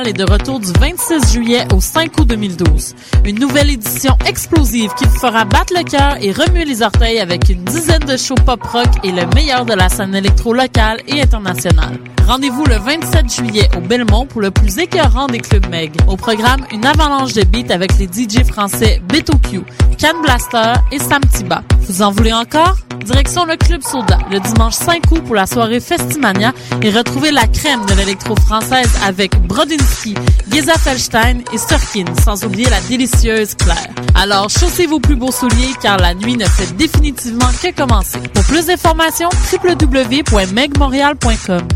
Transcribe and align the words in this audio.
Montréal 0.00 0.08
est 0.08 0.26
de 0.26 0.30
retour 0.32 0.60
du 0.60 0.72
26 0.80 1.32
juillet 1.32 1.66
au 1.74 1.80
5 1.80 2.18
août 2.18 2.26
2012. 2.26 2.94
Une 3.26 3.38
nouvelle 3.38 3.70
édition 3.70 4.16
explosive 4.26 4.92
qui 4.94 5.04
vous 5.04 5.18
fera 5.18 5.44
battre 5.44 5.74
le 5.76 5.82
cœur 5.82 6.16
et 6.20 6.32
remuer 6.32 6.64
les 6.64 6.80
orteils 6.82 7.18
avec 7.18 7.48
une 7.50 7.64
dizaine 7.64 8.04
de 8.04 8.16
shows 8.16 8.34
pop-rock 8.46 8.88
et 9.04 9.12
le 9.12 9.26
meilleur 9.34 9.66
de 9.66 9.74
la 9.74 9.88
scène 9.88 10.14
électro 10.14 10.54
locale 10.54 11.00
et 11.06 11.20
internationale. 11.20 11.98
Rendez-vous 12.26 12.64
le 12.64 12.76
27 12.76 13.30
juillet 13.30 13.68
au 13.76 13.80
Belmont 13.80 14.24
pour 14.24 14.40
le 14.40 14.50
plus 14.50 14.78
écœurant 14.78 15.26
des 15.26 15.40
clubs 15.40 15.68
Meg. 15.68 15.92
Au 16.06 16.16
programme, 16.16 16.64
une 16.72 16.86
avalanche 16.86 17.34
de 17.34 17.42
beats 17.42 17.74
avec 17.74 17.98
les 17.98 18.06
DJ 18.06 18.44
français 18.44 19.02
Beto 19.06 19.36
Q, 19.50 19.62
Can 20.00 20.22
Blaster 20.22 20.80
et 20.92 20.98
Sam 20.98 21.22
Tiba. 21.34 21.62
Vous 21.90 22.02
en 22.02 22.10
voulez 22.12 22.32
encore? 22.32 22.76
Direction 23.04 23.44
le 23.44 23.56
Club 23.56 23.82
Soda, 23.82 24.16
le 24.30 24.38
dimanche 24.38 24.74
5 24.74 25.10
août 25.10 25.24
pour 25.24 25.34
la 25.34 25.44
soirée 25.44 25.80
Festimania 25.80 26.52
et 26.82 26.90
retrouvez 26.90 27.32
la 27.32 27.48
crème 27.48 27.84
de 27.86 27.94
l'électro 27.94 28.36
française 28.36 28.88
avec 29.04 29.34
Brodinski, 29.48 30.14
Geza 30.52 30.74
Felstein 30.74 31.40
et 31.52 31.58
Surkin, 31.58 32.04
sans 32.24 32.44
oublier 32.44 32.70
la 32.70 32.80
délicieuse 32.82 33.56
Claire. 33.56 33.88
Alors, 34.14 34.48
chaussez 34.50 34.86
vos 34.86 35.00
plus 35.00 35.16
beaux 35.16 35.32
souliers 35.32 35.74
car 35.82 35.96
la 35.96 36.14
nuit 36.14 36.36
ne 36.36 36.44
fait 36.44 36.72
définitivement 36.76 37.50
que 37.60 37.74
commencer. 37.74 38.20
Pour 38.34 38.44
plus 38.44 38.66
d'informations, 38.66 39.30
www.megmontreal.com. 39.52 41.66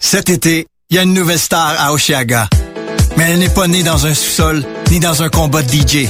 Cet 0.00 0.30
été, 0.30 0.66
il 0.90 0.96
y 0.96 0.98
a 0.98 1.04
une 1.04 1.14
nouvelle 1.14 1.38
star 1.38 1.76
à 1.78 1.92
Oshiaga. 1.92 2.48
Mais 3.16 3.30
elle 3.30 3.38
n'est 3.38 3.50
pas 3.50 3.68
née 3.68 3.84
dans 3.84 4.04
un 4.04 4.14
sous-sol 4.14 4.64
ni 4.90 4.98
dans 4.98 5.22
un 5.22 5.28
combat 5.28 5.62
de 5.62 5.70
DJ. 5.70 6.08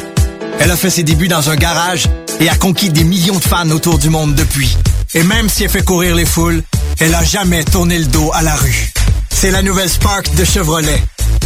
Elle 0.60 0.70
a 0.70 0.76
fait 0.76 0.90
ses 0.90 1.02
débuts 1.02 1.28
dans 1.28 1.50
un 1.50 1.56
garage 1.56 2.08
et 2.40 2.48
a 2.48 2.56
conquis 2.56 2.90
des 2.90 3.04
millions 3.04 3.38
de 3.38 3.44
fans 3.44 3.70
autour 3.70 3.98
du 3.98 4.10
monde 4.10 4.34
depuis. 4.34 4.76
Et 5.14 5.22
même 5.22 5.48
si 5.48 5.64
elle 5.64 5.70
fait 5.70 5.84
courir 5.84 6.14
les 6.14 6.24
foules, 6.24 6.62
elle 6.98 7.14
a 7.14 7.24
jamais 7.24 7.64
tourné 7.64 7.98
le 7.98 8.06
dos 8.06 8.30
à 8.34 8.42
la 8.42 8.54
rue. 8.54 8.92
C'est 9.30 9.50
la 9.50 9.62
nouvelle 9.62 9.90
Spark 9.90 10.34
de 10.34 10.44
Chevrolet. 10.44 11.02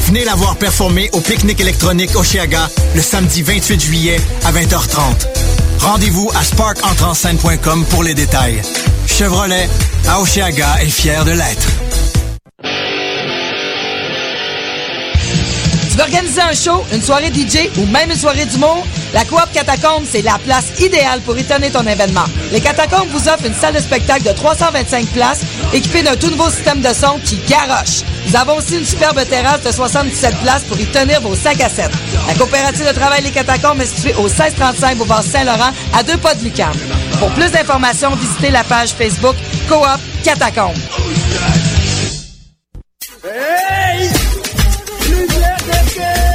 Venez 0.07 0.25
la 0.25 0.35
voir 0.35 0.57
performer 0.57 1.11
au 1.13 1.21
pique-nique 1.21 1.61
électronique 1.61 2.17
Oshiaga 2.17 2.69
le 2.95 3.03
samedi 3.03 3.43
28 3.43 3.81
juillet 3.81 4.21
à 4.45 4.53
20h30. 4.53 5.27
Rendez-vous 5.81 6.31
à 6.35 6.45
sparkentrenscène.com 6.45 7.85
pour 7.87 8.03
les 8.03 8.15
détails. 8.15 8.61
Chevrolet, 9.07 9.69
à 10.09 10.21
Oshiaga 10.21 10.83
est 10.83 10.91
fier 10.91 11.25
de 11.25 11.33
l'être. 11.33 11.69
Tu 15.91 15.97
veux 15.97 16.03
organiser 16.03 16.41
un 16.41 16.55
show, 16.55 16.85
une 16.93 17.03
soirée 17.03 17.33
DJ 17.33 17.69
ou 17.77 17.87
même 17.87 18.11
une 18.11 18.17
soirée 18.17 18.47
d'humour? 18.47 18.87
La 19.13 19.25
Coop 19.25 19.47
Catacombe, 19.53 20.05
c'est 20.09 20.23
la 20.23 20.39
place 20.39 20.67
idéale 20.79 21.21
pour 21.21 21.37
y 21.37 21.45
tenir 21.45 21.73
ton 21.73 21.87
événement. 21.87 22.25
Les 22.53 22.61
Catacombes 22.61 23.09
vous 23.11 23.29
offrent 23.29 23.47
une 23.47 23.55
salle 23.55 23.75
de 23.75 23.81
spectacle 23.81 24.23
de 24.23 24.33
325 24.33 25.07
places 25.09 25.41
équipée 25.73 26.03
d'un 26.03 26.17
tout 26.17 26.31
nouveau 26.31 26.49
système 26.49 26.81
de 26.81 26.93
son 26.95 27.19
qui 27.25 27.39
garoche. 27.49 28.03
Nous 28.27 28.37
avons 28.37 28.57
aussi 28.57 28.79
une 28.79 28.85
superbe 28.85 29.21
terrasse 29.29 29.63
de 29.63 29.73
77 29.73 30.37
places 30.43 30.63
pour 30.63 30.79
y 30.79 30.87
tenir 30.87 31.21
vos 31.21 31.35
5 31.35 31.61
à 31.61 31.69
7. 31.69 31.91
La 32.29 32.35
coopérative 32.35 32.87
de 32.87 32.93
travail 32.93 33.23
Les 33.23 33.31
Catacombes 33.31 33.81
est 33.81 33.87
située 33.87 34.15
au 34.15 34.25
1635 34.25 34.97
Boulevard 34.97 35.25
Saint-Laurent, 35.25 35.73
à 35.93 36.03
deux 36.03 36.17
pas 36.17 36.35
de 36.35 36.45
Lucam. 36.45 36.73
Pour 37.19 37.31
plus 37.31 37.51
d'informations, 37.51 38.15
visitez 38.15 38.51
la 38.51 38.63
page 38.63 38.91
Facebook 38.91 39.37
Coop 39.69 39.87
Catacombe. 40.23 40.77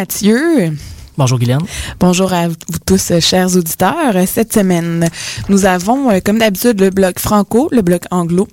Mathieu. 0.00 0.74
Bonjour 1.18 1.38
Guylaine. 1.38 1.60
Bonjour 1.98 2.32
à 2.32 2.48
vous 2.48 2.54
tous, 2.86 3.10
euh, 3.10 3.20
chers 3.20 3.54
auditeurs. 3.54 4.16
Euh, 4.16 4.24
Cette 4.26 4.50
semaine, 4.50 5.06
nous 5.50 5.66
avons, 5.66 6.10
euh, 6.10 6.20
comme 6.24 6.38
d'habitude, 6.38 6.80
le 6.80 6.88
bloc 6.88 7.18
franco, 7.18 7.68
le 7.70 7.82
bloc 7.82 8.04
anglo. 8.10 8.48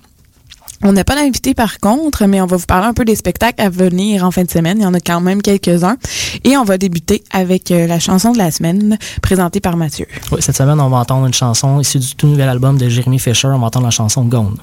On 0.84 0.92
n'a 0.92 1.06
pas 1.06 1.16
d'invité 1.16 1.54
par 1.54 1.80
contre, 1.80 2.26
mais 2.26 2.42
on 2.42 2.48
va 2.48 2.58
vous 2.58 2.66
parler 2.66 2.88
un 2.88 2.94
peu 2.94 3.06
des 3.06 3.16
spectacles 3.16 3.62
à 3.62 3.70
venir 3.70 4.26
en 4.26 4.32
fin 4.32 4.44
de 4.44 4.52
semaine. 4.52 4.80
Il 4.80 4.84
y 4.84 4.86
en 4.86 4.94
a 4.94 5.00
quand 5.00 5.22
même 5.22 5.42
quelques-uns. 5.42 5.96
Et 6.44 6.58
on 6.58 6.66
va 6.66 6.78
débuter 6.78 7.24
avec 7.32 7.70
la 7.70 8.00
chanson 8.00 8.34
de 8.34 8.38
la 8.38 8.52
semaine 8.52 8.98
présentée 9.22 9.62
par 9.62 9.78
Mathieu. 9.78 10.06
Oui, 10.34 10.42
cette 10.42 10.58
semaine, 10.58 10.82
on 10.82 10.90
va 10.90 10.98
entendre 10.98 11.28
une 11.28 11.34
chanson 11.34 11.80
issue 11.80 12.00
du 12.00 12.14
tout 12.14 12.28
nouvel 12.28 12.50
album 12.50 12.78
de 12.78 12.90
Jérémy 12.90 13.20
Fisher. 13.20 13.48
On 13.48 13.60
va 13.60 13.68
entendre 13.68 13.86
la 13.86 13.92
chanson. 13.92 14.26
Gone 14.26 14.58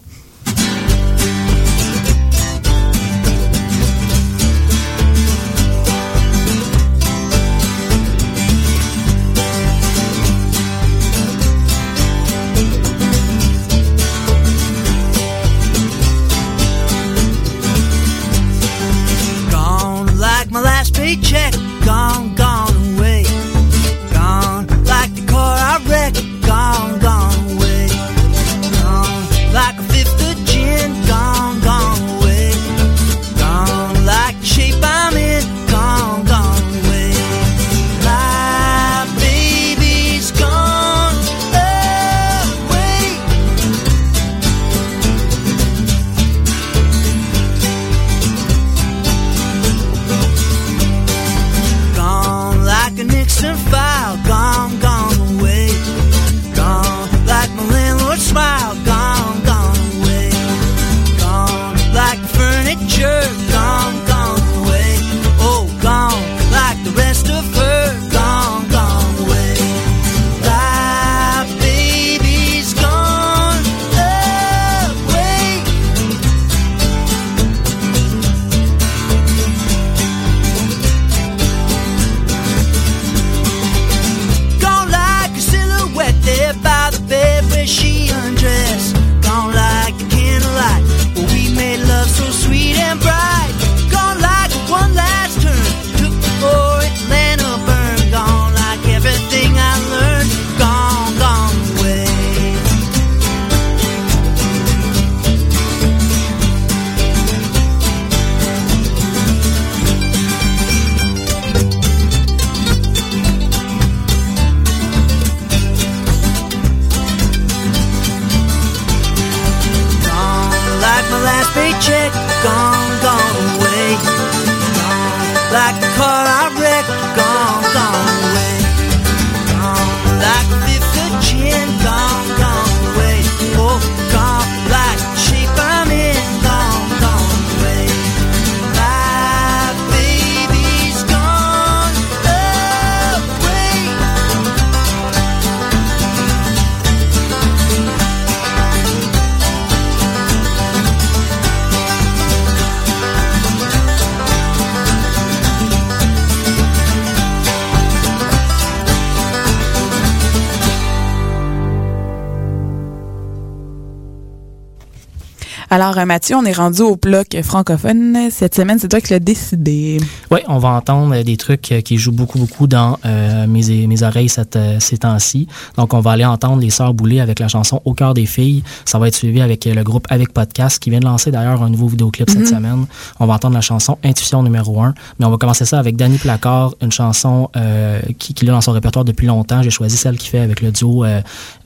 Mathieu, 166.07 166.37
on 166.37 166.45
est 166.45 166.53
rendu 166.53 166.83
au 166.83 166.97
bloc 166.97 167.37
francophone. 167.43 168.29
Cette 168.31 168.55
semaine, 168.55 168.79
c'est 168.79 168.89
toi 168.89 169.01
qui 169.01 169.13
l'as 169.13 169.21
décidé. 169.21 169.99
Oui, 170.31 170.41
on 170.49 170.59
va 170.59 170.71
entendre 170.71 171.23
des 171.23 171.37
trucs 171.37 171.63
qui 171.85 171.97
jouent 171.97 172.13
beaucoup, 172.13 172.39
beaucoup 172.39 172.67
dans 172.67 172.99
euh, 173.05 173.47
mes, 173.47 173.87
mes 173.87 174.03
oreilles 174.03 174.29
cette, 174.29 174.57
euh, 174.57 174.79
ces 174.81 174.99
temps-ci. 174.99 175.47
Donc, 175.77 175.95
on 175.95 176.01
va 176.01 176.13
aller 176.13 176.25
entendre 176.25 176.61
les 176.61 176.71
Sœurs 176.71 176.95
Boulay 176.95 177.21
avec 177.21 177.39
la 177.39 177.49
chanson 177.49 177.81
Au 177.85 177.95
cœur 177.95 178.15
des 178.15 178.27
filles. 178.27 178.63
Ça 178.85 178.99
va 178.99 179.09
être 179.09 179.15
suivi 179.15 179.41
avec 179.41 179.65
le 179.65 179.83
groupe 179.83 180.07
Avec 180.11 180.33
Podcast 180.33 180.79
qui 180.83 180.91
vient 180.91 181.01
de 181.01 181.05
lancer 181.05 181.31
d'ailleurs 181.31 181.63
un 181.63 181.71
nouveau 181.71 181.89
vidéoclip 181.89 182.29
cette 182.29 182.49
semaine. 182.49 182.87
On 183.21 183.27
va 183.27 183.35
entendre 183.35 183.55
la 183.55 183.61
chanson 183.61 183.99
Intuition 184.05 184.43
numéro 184.43 184.81
1. 184.81 184.95
Mais 185.19 185.27
on 185.27 185.31
va 185.31 185.37
commencer 185.39 185.65
ça 185.65 185.79
avec 185.79 185.97
Danny 185.97 186.19
Placard, 186.19 186.75
une 186.83 186.93
chanson 186.93 187.51
euh, 187.57 188.01
qui, 188.19 188.35
qui 188.35 188.45
est 188.45 188.49
dans 188.49 188.61
son 188.61 188.73
répertoire 188.73 189.05
depuis 189.05 189.27
longtemps. 189.27 189.63
J'ai 189.63 189.71
choisi 189.71 189.97
celle 189.97 190.19
qu'il 190.19 190.31
fait 190.31 190.41
avec 190.41 190.61
le 190.61 190.71
duo 190.71 191.05
euh, 191.05 191.21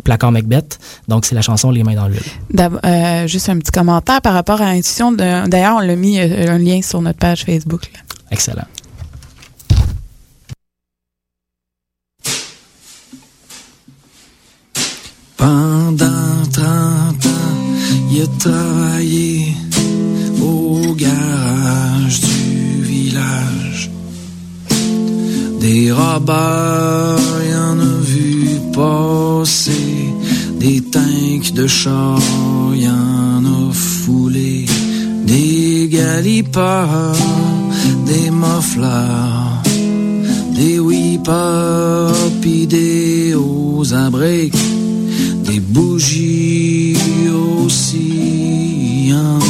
Placard 0.04 0.32
Macbeth. 0.32 0.78
Donc, 1.08 1.24
c'est 1.24 1.34
la 1.34 1.42
chanson 1.42 1.70
Les 1.70 1.82
mains 1.82 1.94
dans 1.94 2.08
l'huile. 2.08 3.26
Juste 3.26 3.48
un 3.48 3.58
petit 3.58 3.72
commentaire 3.72 4.20
par 4.28 4.34
rapport 4.34 4.60
à 4.60 4.66
Intuition. 4.66 5.10
De- 5.10 5.48
D'ailleurs, 5.48 5.76
on 5.76 5.80
l'a 5.80 5.96
mis 5.96 6.18
euh, 6.20 6.50
un 6.54 6.58
lien 6.58 6.82
sur 6.82 7.00
notre 7.00 7.18
page 7.18 7.44
Facebook. 7.46 7.88
là. 7.94 8.00
Excellent. 8.30 8.66
Pendant 15.36 16.42
30 16.52 17.26
ans, 17.26 17.30
il 18.10 18.22
a 18.22 18.26
travaillé 18.38 19.54
au 20.42 20.94
garage 20.94 22.20
du 22.20 22.82
village. 22.82 23.90
Des 25.60 25.92
robbers, 25.92 27.18
il 27.48 27.54
en 27.56 27.78
a 27.78 28.00
vu 28.02 28.58
passer. 28.74 30.12
Des 30.58 30.80
tanks 30.80 31.52
de 31.52 31.66
char, 31.68 32.18
il 32.74 32.88
en. 32.88 33.17
Des 35.28 35.88
galipeurs, 35.90 37.14
des 38.06 38.30
muffleurs, 38.30 39.62
des 40.56 40.80
whippers, 40.80 42.30
pis 42.40 42.66
des. 42.66 43.18
Des 45.44 45.60
bougies 45.60 46.96
aussi 47.64 49.12
en 49.14 49.47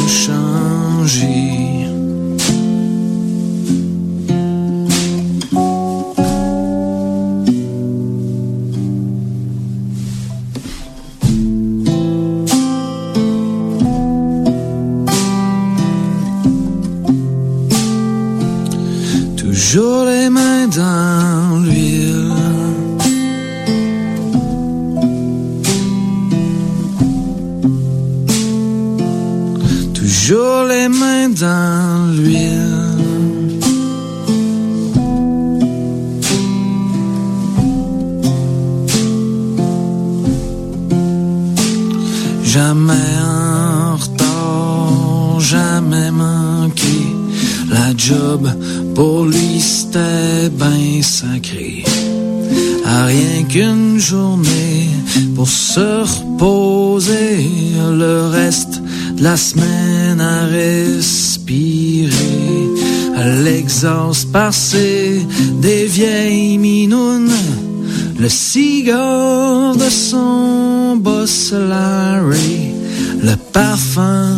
l'exhaust 63.81 64.29
passé 64.33 65.25
des 65.61 65.85
vieilles 65.85 66.57
minounes, 66.57 67.31
le 68.19 68.27
cigare 68.27 69.73
de 69.77 69.89
son 69.89 70.97
boss 70.97 71.53
le 71.53 73.35
parfum 73.53 74.37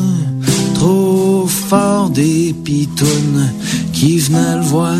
trop 0.76 1.48
fort 1.48 2.12
des 2.12 2.54
pitounes 2.64 3.52
qui 3.94 4.20
venaient 4.20 4.58
le 4.58 4.64
voir 4.64 4.94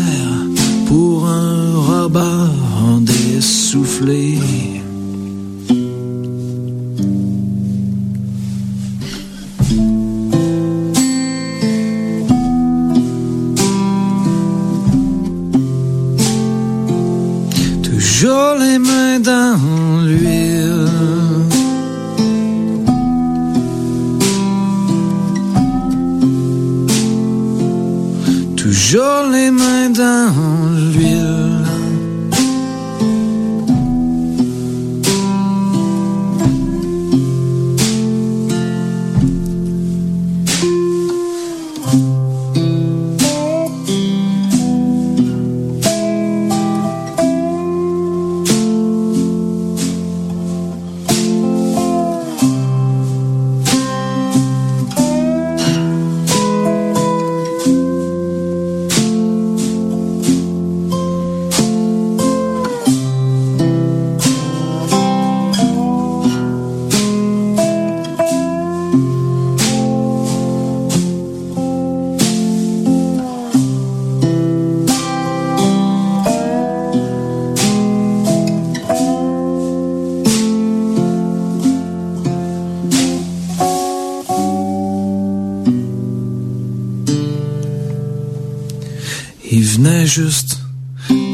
juste 90.14 90.58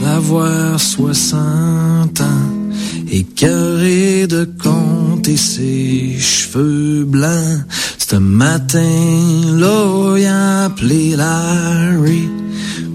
d'avoir 0.00 0.78
60 0.78 2.20
ans, 2.20 2.24
écœuré 3.10 4.28
de 4.28 4.44
compter 4.44 5.36
ses 5.36 6.16
cheveux 6.20 7.04
blancs. 7.04 7.64
Ce 7.98 8.14
matin-là, 8.14 10.14
il 10.16 10.26
a 10.26 10.64
appelé 10.66 11.16
Larry 11.16 12.28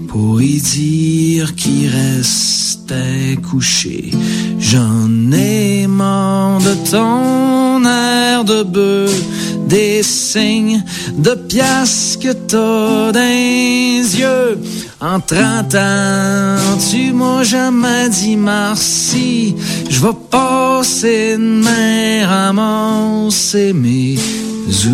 pour 0.08 0.40
y 0.40 0.58
dire 0.58 1.54
qu'il 1.54 1.90
restait 1.90 3.36
couché. 3.42 4.10
J'en 4.58 5.32
ai 5.32 5.86
marre 5.86 6.60
de 6.60 6.90
ton 6.90 7.84
air 7.84 8.44
de 8.44 8.62
bœuf, 8.62 9.22
des 9.68 10.02
signes 10.02 10.82
de 11.18 11.34
piastres 11.34 12.20
que 12.20 12.32
t'as 12.32 13.12
dans 13.12 13.18
les 13.18 14.18
yeux. 14.18 14.58
En 15.06 15.20
30 15.20 15.74
ans, 15.74 16.78
tu 16.90 17.12
m'as 17.12 17.42
jamais 17.42 18.08
dit 18.08 18.38
merci. 18.38 19.54
Je 19.90 20.00
vais 20.00 20.14
passer 20.30 21.34
une 21.36 21.60
main 21.60 22.26
ramasser 22.26 23.74
mes 23.74 24.16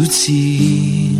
outils. 0.02 1.16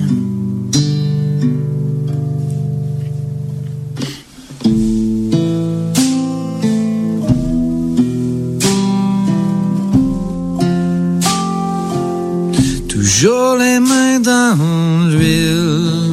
Toujours 12.89 13.57
les 13.57 13.79
mains 13.79 14.19
dans 14.19 15.09
l'huile. 15.09 16.10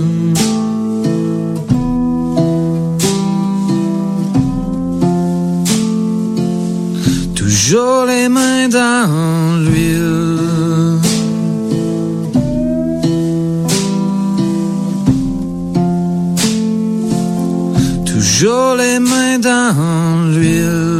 Toujours 7.70 8.06
les 8.06 8.30
mains 8.30 8.70
dans 8.70 9.58
l'huile. 9.58 10.40
Toujours 18.06 18.76
les 18.76 19.00
mains 19.00 19.40
dans 19.40 20.32
l'huile. 20.32 20.97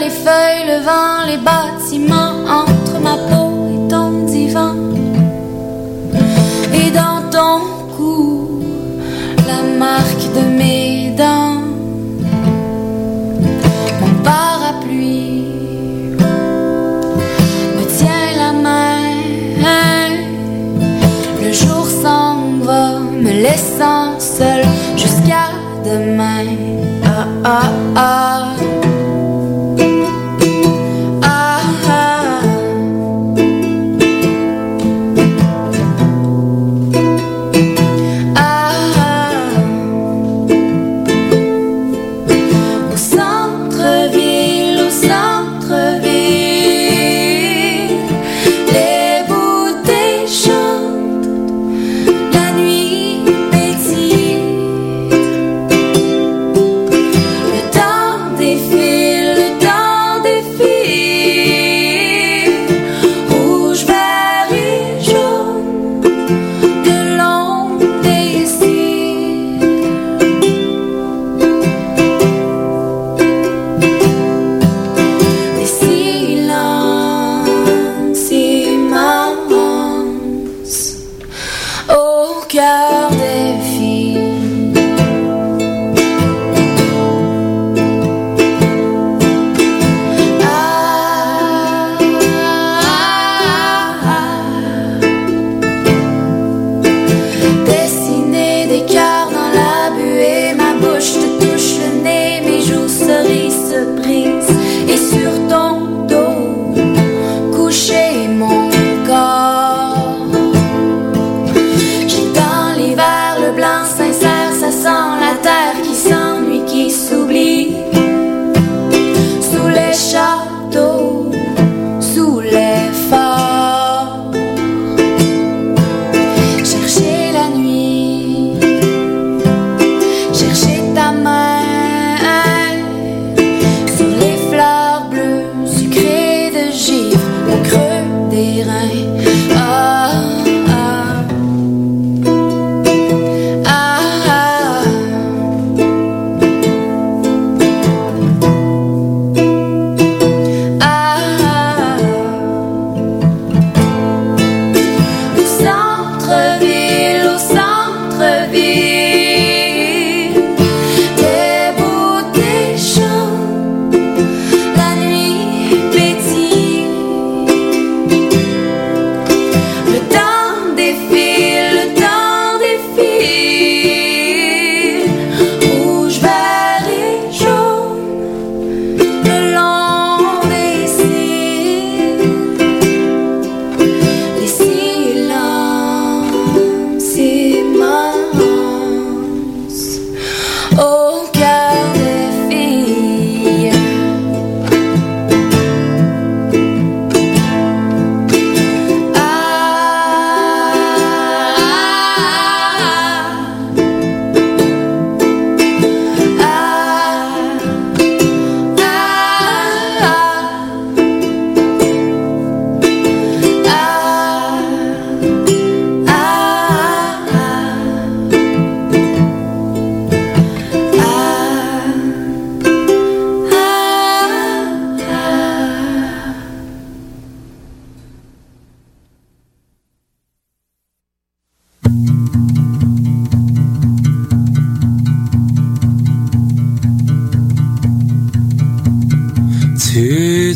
Les 0.00 0.10
feuilles, 0.10 0.64
le 0.66 0.78
vent, 0.84 1.26
les 1.26 1.38
bâtiments, 1.38 2.36
entre 2.60 3.00
ma 3.00 3.16
peau 3.28 3.50
et 3.72 3.88
ton 3.88 4.24
divan. 4.26 4.74
Et 6.72 6.90
dans 6.90 7.20
ton 7.30 7.60
cou, 7.96 8.60
la 9.46 9.62
marque 9.76 10.26
de 10.36 10.42
mes 10.58 11.10
dents 11.16 11.62
mon 14.00 14.22
parapluie 14.22 15.44
me 17.76 17.84
tient 17.96 18.28
la 18.36 18.52
main. 18.52 18.98
Le 21.42 21.52
jour 21.52 21.86
s'en 21.86 22.58
va, 22.62 23.00
me 23.00 23.30
laissant 23.30 24.18
seul 24.20 24.64
jusqu'à 24.96 25.46
demain. 25.84 26.46
Ah 27.04 27.26
ah. 27.44 27.72
Ah, 28.00 28.57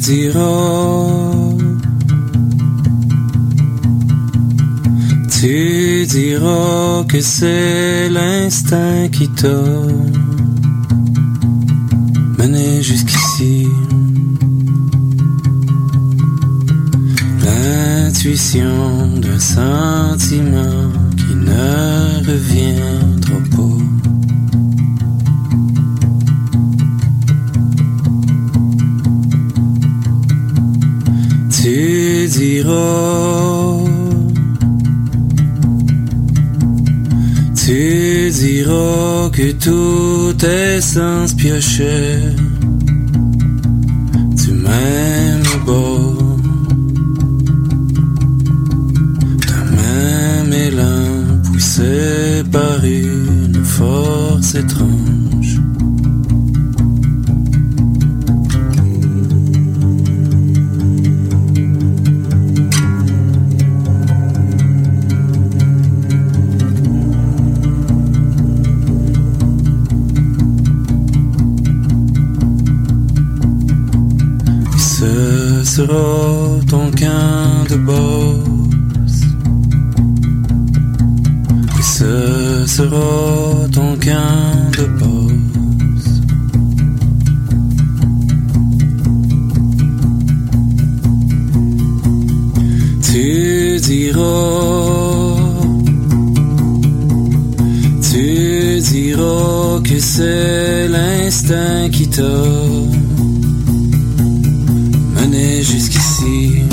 diras, 0.02 1.56
tu 5.30 6.06
diras 6.06 7.04
que 7.08 7.20
c'est 7.20 8.08
l'instinct 8.08 9.08
qui 9.12 9.28
t'a 9.28 9.62
mené 12.38 12.82
jusqu'ici. 12.82 13.66
L'intuition 17.44 19.18
d'un 19.22 19.38
sentiment 19.38 20.90
qui 21.16 21.34
ne 21.34 22.26
reviendra 22.28 23.38
pas. 23.52 23.81
Tu 32.62 32.68
diras, 32.68 33.80
tu 37.56 38.30
que 39.32 39.52
tout 39.52 40.44
est 40.44 40.80
sans 40.80 41.34
piocher 41.34 42.20
du 44.36 44.52
même 44.52 45.42
bord, 45.66 46.36
d'un 49.48 49.64
même 49.76 50.52
élan 50.52 51.42
poussé 51.42 52.44
par 52.52 52.84
une 52.84 53.64
force 53.64 54.54
étrange. 54.54 55.21
Ton 76.68 76.90
camp 76.92 77.64
de 77.68 77.76
boss. 77.76 79.16
Et 81.78 81.82
ce 81.82 82.64
sera 82.66 83.68
ton 83.72 83.96
camp 83.96 84.70
de 84.78 84.86
boss. 84.98 86.04
Tu 93.02 93.80
diras, 93.80 94.32
tu 98.10 98.80
diras 98.80 99.80
que 99.84 99.98
c'est 99.98 100.88
l'instinct 100.88 101.90
qui 101.90 102.08
t'a 102.08 102.22
jusqu'ici. 105.72 106.64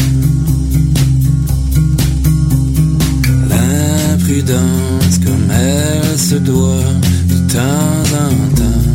L'imprudence 3.50 5.18
comme 5.26 5.50
elle 5.52 6.20
se 6.20 6.36
doit 6.36 6.94
de 7.30 7.38
temps 7.54 8.10
en 8.26 8.34
temps. 8.60 8.90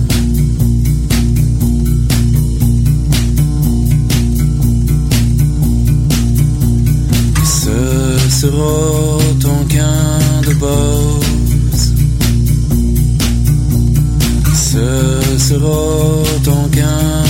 Ce 7.62 7.78
sera 8.40 9.18
ton 9.40 9.58
camp 9.74 10.40
de 10.46 10.54
base. 10.62 11.94
Ce 14.54 15.38
sera 15.38 15.78
ton 16.44 16.68
camp 16.76 17.23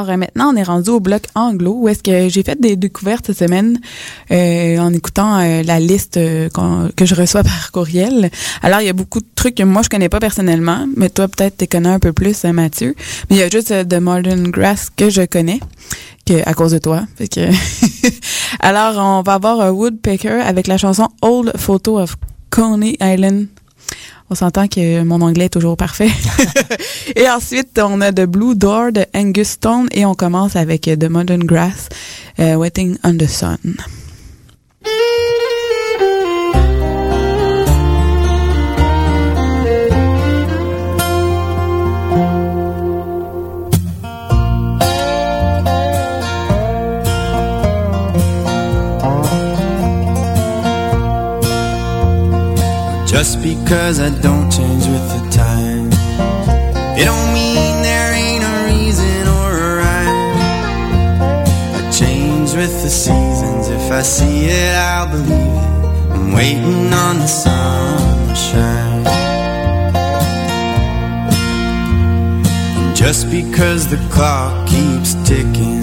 Alors 0.00 0.14
euh, 0.14 0.16
maintenant, 0.16 0.50
on 0.52 0.56
est 0.56 0.62
rendu 0.62 0.88
au 0.88 1.00
bloc 1.00 1.24
anglo 1.34 1.74
où 1.74 1.88
est-ce 1.88 2.02
que 2.02 2.30
j'ai 2.30 2.42
fait 2.42 2.58
des 2.58 2.76
découvertes 2.76 3.26
cette 3.26 3.38
semaine 3.38 3.78
euh, 4.30 4.78
en 4.78 4.94
écoutant 4.94 5.38
euh, 5.38 5.62
la 5.62 5.78
liste 5.78 6.14
que 6.14 7.04
je 7.04 7.14
reçois 7.14 7.42
par 7.44 7.70
courriel. 7.70 8.30
Alors 8.62 8.80
il 8.80 8.86
y 8.86 8.88
a 8.88 8.94
beaucoup 8.94 9.20
de 9.20 9.26
trucs 9.34 9.56
que 9.56 9.62
moi 9.62 9.82
je 9.82 9.90
connais 9.90 10.08
pas 10.08 10.18
personnellement, 10.18 10.86
mais 10.96 11.10
toi 11.10 11.28
peut-être 11.28 11.58
tu 11.58 11.66
connais 11.66 11.90
un 11.90 11.98
peu 11.98 12.14
plus, 12.14 12.44
Mathieu. 12.44 12.94
Mais 13.28 13.36
il 13.36 13.38
y 13.40 13.42
a 13.42 13.50
juste 13.50 13.88
The 13.88 14.00
Modern 14.00 14.50
Grass 14.50 14.88
que 14.88 15.10
je 15.10 15.22
connais. 15.22 15.60
Que, 16.24 16.48
à 16.48 16.54
cause 16.54 16.72
de 16.72 16.78
toi. 16.78 17.06
Alors, 18.60 18.94
on 18.98 19.22
va 19.22 19.34
avoir 19.34 19.60
euh, 19.60 19.70
Woodpecker 19.70 20.40
avec 20.44 20.66
la 20.66 20.78
chanson 20.78 21.08
Old 21.22 21.52
Photo 21.56 21.98
of 21.98 22.16
Coney 22.50 22.96
Island. 23.00 23.48
On 24.32 24.36
s'entend 24.36 24.68
que 24.68 25.02
mon 25.02 25.20
anglais 25.22 25.46
est 25.46 25.50
toujours 25.50 25.76
parfait. 25.76 26.10
et 27.16 27.28
ensuite, 27.28 27.80
on 27.82 28.00
a 28.00 28.12
The 28.12 28.26
Blue 28.26 28.54
Door 28.54 28.92
de 28.92 29.04
Angus 29.12 29.48
Stone 29.48 29.88
et 29.90 30.06
on 30.06 30.14
commence 30.14 30.54
avec 30.54 30.82
The 30.82 31.10
Modern 31.10 31.42
Grass, 31.42 31.88
euh, 32.38 32.54
Waiting 32.54 32.96
on 33.02 33.16
the 33.16 33.26
Sun. 33.26 33.58
Just 53.20 53.42
because 53.42 54.00
I 54.00 54.08
don't 54.22 54.50
change 54.50 54.86
with 54.86 55.06
the 55.12 55.20
time, 55.30 55.90
It 56.98 57.04
don't 57.04 57.34
mean 57.34 57.82
there 57.82 58.14
ain't 58.14 58.42
a 58.42 58.54
reason 58.72 59.28
or 59.28 59.50
a 59.68 59.76
rhyme. 59.76 60.36
I 61.76 61.90
change 61.92 62.54
with 62.54 62.72
the 62.82 62.88
seasons. 62.88 63.68
If 63.68 63.92
I 63.92 64.00
see 64.00 64.46
it, 64.46 64.74
I'll 64.74 65.10
believe 65.10 65.28
it. 65.28 66.14
I'm 66.14 66.32
waiting 66.32 66.94
on 66.94 67.18
the 67.18 67.26
sunshine. 67.26 69.06
And 72.78 72.96
just 72.96 73.30
because 73.30 73.86
the 73.86 73.98
clock 74.08 74.66
keeps 74.66 75.12
ticking, 75.28 75.82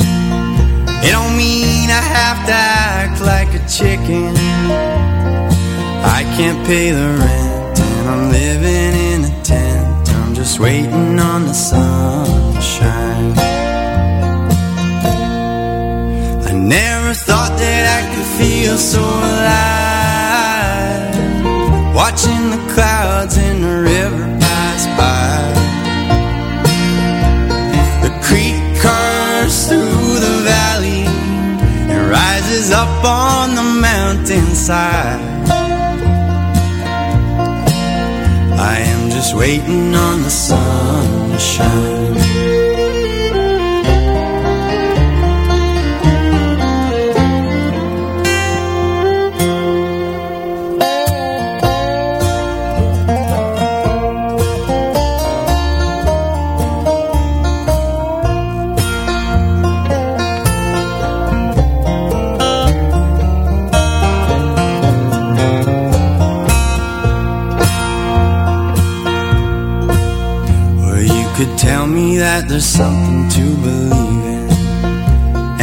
it 1.06 1.12
don't 1.12 1.38
mean 1.38 1.92
I 1.92 2.02
have 2.18 2.48
to 2.48 2.54
act 2.54 3.22
like 3.22 3.54
a 3.54 3.62
chicken. 3.70 4.47
I 6.08 6.24
can't 6.38 6.66
pay 6.66 6.92
the 6.92 7.10
rent, 7.24 7.80
and 7.80 8.10
I'm 8.10 8.32
living 8.32 8.94
in 9.12 9.26
a 9.26 9.44
tent. 9.44 10.10
I'm 10.10 10.34
just 10.34 10.60
waiting 10.60 11.20
on 11.20 11.46
the 11.46 11.54
sunshine. 11.54 13.34
I 16.50 16.54
never 16.54 17.14
thought 17.14 17.58
that 17.60 17.84
I 17.98 18.02
could 18.14 18.30
feel 18.40 18.78
so 18.78 19.02
alive. 19.02 19.98
Watching 21.94 22.52
the 22.56 22.62
clouds 22.74 23.38
in 23.38 23.62
the 23.62 23.82
river 23.94 24.26
pass 24.40 24.88
by. 25.00 25.36
The 28.06 28.12
creek 28.28 28.62
curves 28.80 29.68
through 29.68 30.20
the 30.28 30.36
valley 30.54 31.06
and 31.92 32.10
rises 32.10 32.72
up 32.72 33.04
on 33.04 33.56
the 33.56 33.64
mountainside. 33.82 35.57
I 38.70 38.80
am 38.80 39.10
just 39.10 39.34
waiting 39.34 39.96
on 39.96 40.24
the 40.24 40.30
sunshine. 40.30 42.16
Well, 42.16 42.27
there's 72.48 72.66
something 72.66 73.30
to 73.30 73.56
believe 73.62 74.26
in. 74.36 74.50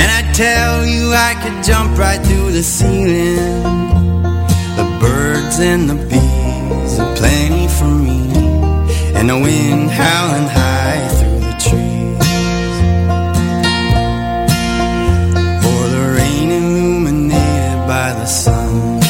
And 0.01 0.09
I'd 0.18 0.35
tell 0.35 0.87
you 0.87 1.12
I 1.12 1.35
could 1.42 1.64
jump 1.64 1.97
right 1.99 2.20
through 2.27 2.53
the 2.53 2.62
ceiling. 2.62 3.62
The 4.77 4.99
birds 5.01 5.59
and 5.61 5.88
the 5.88 5.94
bees 5.94 6.99
are 6.99 7.16
plenty 7.16 7.68
for 7.68 7.88
me. 8.07 8.20
And 9.16 9.31
the 9.31 9.38
wind 9.38 9.90
howling 9.90 10.49
high 10.49 11.09
through 11.16 11.40
the 11.49 11.57
trees. 11.66 12.27
Or 15.70 15.83
the 15.97 16.05
rain 16.18 16.51
illuminated 16.51 17.88
by 17.88 18.12
the 18.12 18.27
sun. 18.27 19.01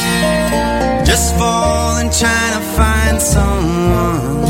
Just 1.05 1.35
falling, 1.35 2.09
trying 2.09 2.53
to 2.57 2.63
find 2.77 3.21
someone. 3.21 4.44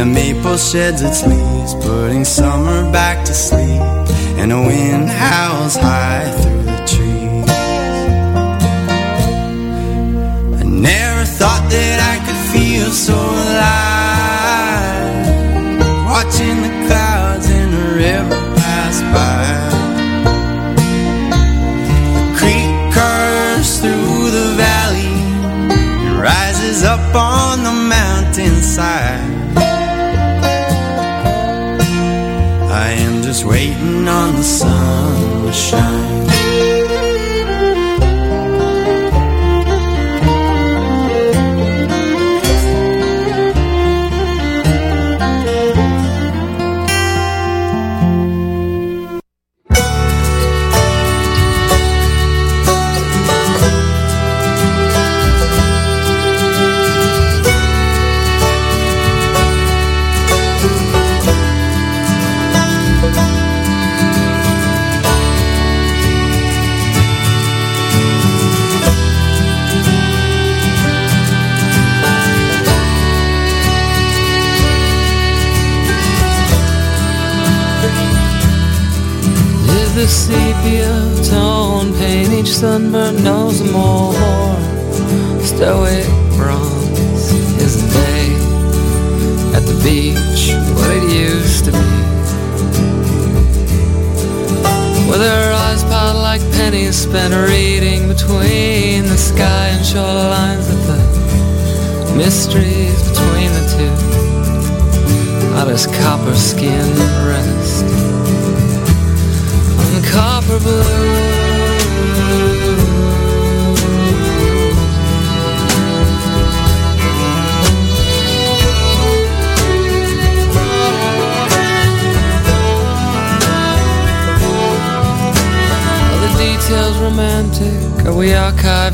The 0.00 0.06
maple 0.06 0.56
sheds 0.56 1.02
its 1.02 1.26
leaves, 1.26 1.74
putting 1.74 2.24
summer 2.24 2.90
back 2.90 3.22
to 3.26 3.34
sleep. 3.34 3.82
And 4.40 4.50
the 4.50 4.56
wind 4.56 5.10
howls 5.10 5.76
high 5.76 6.24
through 6.40 6.62
the 6.62 6.78
trees. 6.88 7.50
I 10.58 10.62
never 10.64 11.24
thought 11.26 11.68
that 11.68 11.98
I 12.12 12.16
could 12.24 12.40
feel 12.48 12.88
so 12.88 13.12
alive. 13.44 14.16
Watching 16.08 16.62
the 16.62 16.72
clouds 16.88 17.50
in 17.50 17.70
the 17.70 17.86
river 18.00 18.40
pass 18.56 19.02
by. 19.12 19.44
The 22.16 22.24
creek 22.38 22.72
curves 22.94 23.80
through 23.80 24.30
the 24.30 24.48
valley 24.56 25.16
and 26.06 26.18
rises 26.18 26.84
up 26.84 27.14
on 27.14 27.64
the 27.64 27.72
mountainside. 27.94 29.40
Just 33.30 33.44
waiting 33.44 34.08
on 34.08 34.34
the 34.34 34.42
sunshine. 34.42 36.26
Is 36.26 36.99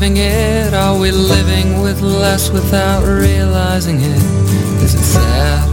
archiving 0.07 0.17
it? 0.17 0.73
Are 0.73 0.97
we 0.97 1.11
living 1.11 1.81
with 1.81 2.01
less 2.01 2.49
without 2.49 3.03
realizing 3.03 3.97
it? 3.99 4.23
Is 4.83 4.95
it 4.95 5.03
sad? 5.03 5.69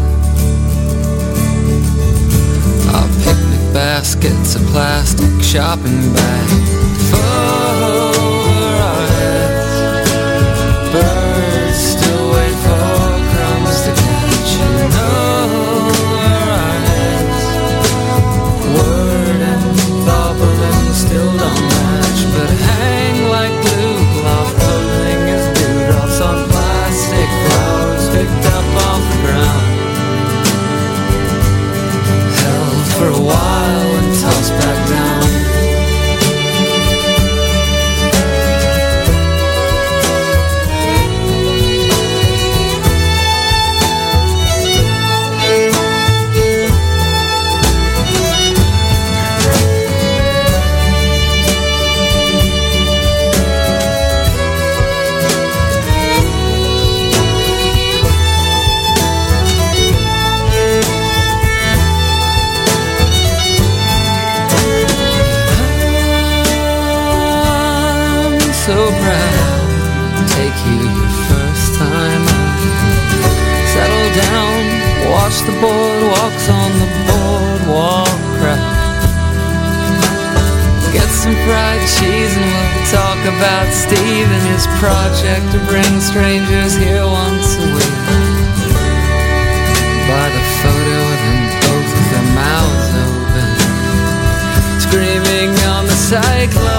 Our 2.95 3.09
picnic 3.25 3.75
baskets, 3.75 4.57
a 4.57 4.61
plastic 4.71 5.43
shopping 5.43 6.13
bag 6.15 6.49
for 7.11 7.64
the 75.47 75.53
boardwalks 75.61 76.49
on 76.49 76.71
the 76.81 76.89
boardwalk 77.05 78.09
crowd. 78.41 79.05
Get 80.93 81.09
some 81.11 81.37
fried 81.45 81.85
cheese 82.01 82.33
and 82.33 82.49
we'll 82.49 82.87
talk 82.89 83.21
about 83.29 83.69
Steve 83.73 84.25
and 84.25 84.45
his 84.49 84.67
project 84.81 85.45
to 85.53 85.59
bring 85.69 86.01
strangers 86.01 86.75
here 86.77 87.05
once 87.05 87.57
a 87.61 87.67
week. 87.77 88.01
By 90.09 90.27
the 90.33 90.45
photo 90.65 90.99
of 91.13 91.21
them 91.25 91.43
both 91.61 91.89
with 91.93 92.09
their 92.13 92.29
mouths 92.41 92.91
open, 93.05 93.51
screaming 94.81 95.53
on 95.69 95.85
the 95.85 95.99
cyclone. 96.09 96.74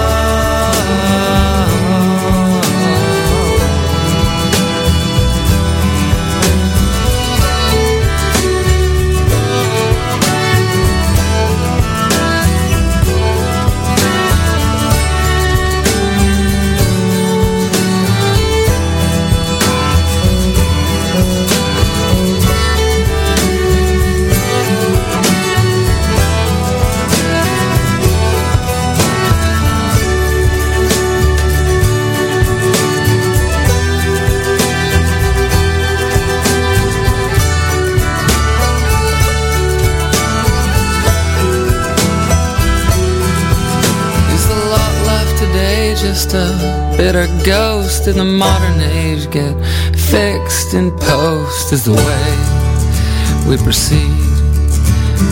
in 48.08 48.18
the 48.18 48.24
modern 48.24 48.80
age 48.80 49.30
get 49.30 49.54
fixed 49.96 50.74
in 50.74 50.90
post 50.98 51.72
is 51.72 51.84
the 51.84 51.92
way 51.92 53.48
we 53.48 53.56
proceed. 53.56 54.16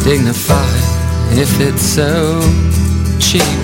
Dignified 0.03 1.39
if 1.39 1.61
it's 1.61 1.83
so 1.83 2.41
cheap. 3.21 3.64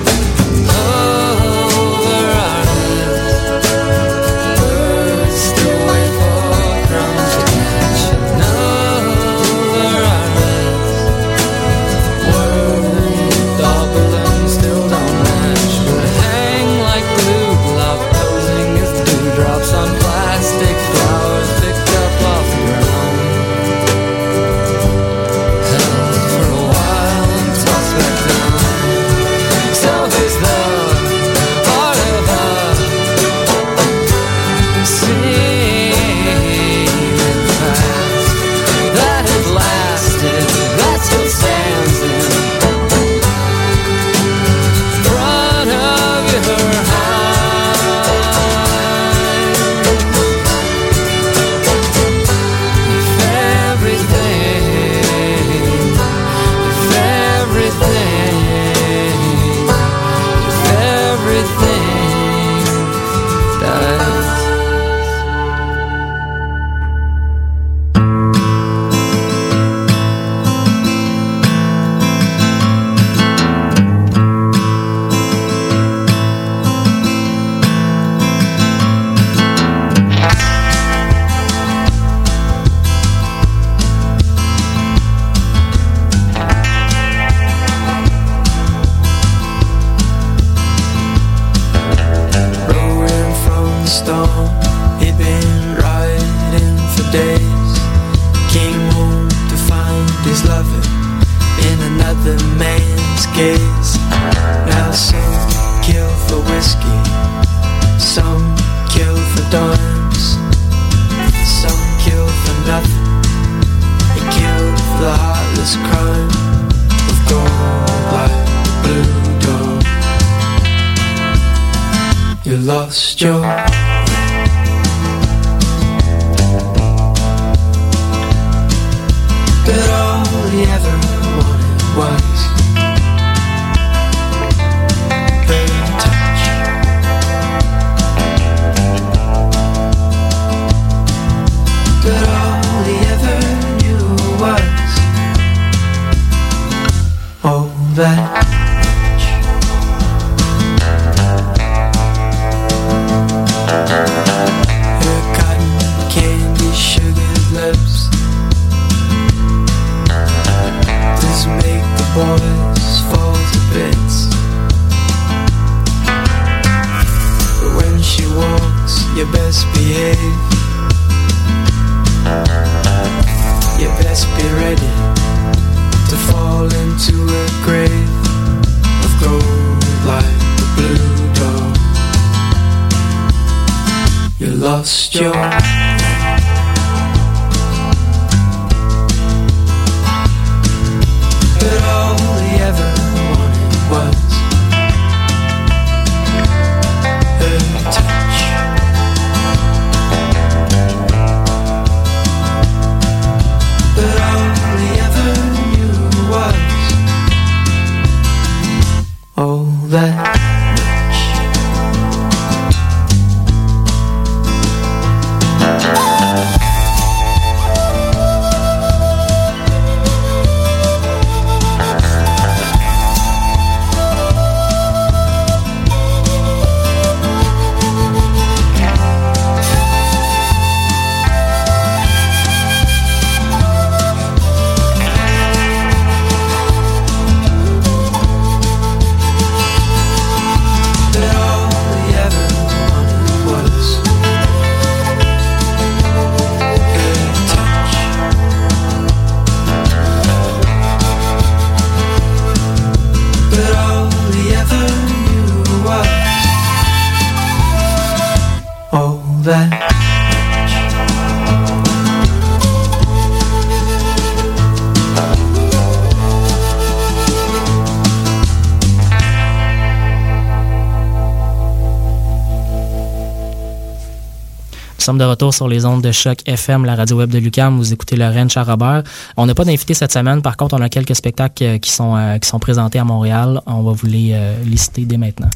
Nous 275.00 275.04
sommes 275.06 275.16
de 275.16 275.24
retour 275.24 275.54
sur 275.54 275.66
les 275.66 275.86
ondes 275.86 276.02
de 276.02 276.12
choc 276.12 276.40
FM, 276.44 276.84
la 276.84 276.94
radio 276.94 277.16
web 277.16 277.30
de 277.30 277.38
Lucam. 277.38 277.78
Vous 277.78 277.90
écoutez 277.94 278.16
Lorraine 278.16 278.50
Charrobert. 278.50 279.02
On 279.38 279.46
n'a 279.46 279.54
pas 279.54 279.64
d'invité 279.64 279.94
cette 279.94 280.12
semaine. 280.12 280.42
Par 280.42 280.58
contre, 280.58 280.76
on 280.78 280.82
a 280.82 280.90
quelques 280.90 281.16
spectacles 281.16 281.64
euh, 281.64 281.78
qui 281.78 281.90
sont, 281.90 282.14
euh, 282.16 282.36
qui 282.36 282.46
sont 282.46 282.58
présentés 282.58 282.98
à 282.98 283.04
Montréal. 283.04 283.62
On 283.64 283.80
va 283.80 283.92
vous 283.92 284.06
les 284.06 284.32
euh, 284.34 284.62
lister 284.62 285.06
dès 285.06 285.16
maintenant. 285.16 285.48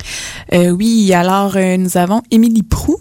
Euh, 0.54 0.70
oui, 0.70 1.12
alors 1.12 1.52
euh, 1.56 1.76
nous 1.76 1.94
avons 1.98 2.22
Émilie 2.30 2.62
Prou 2.62 2.96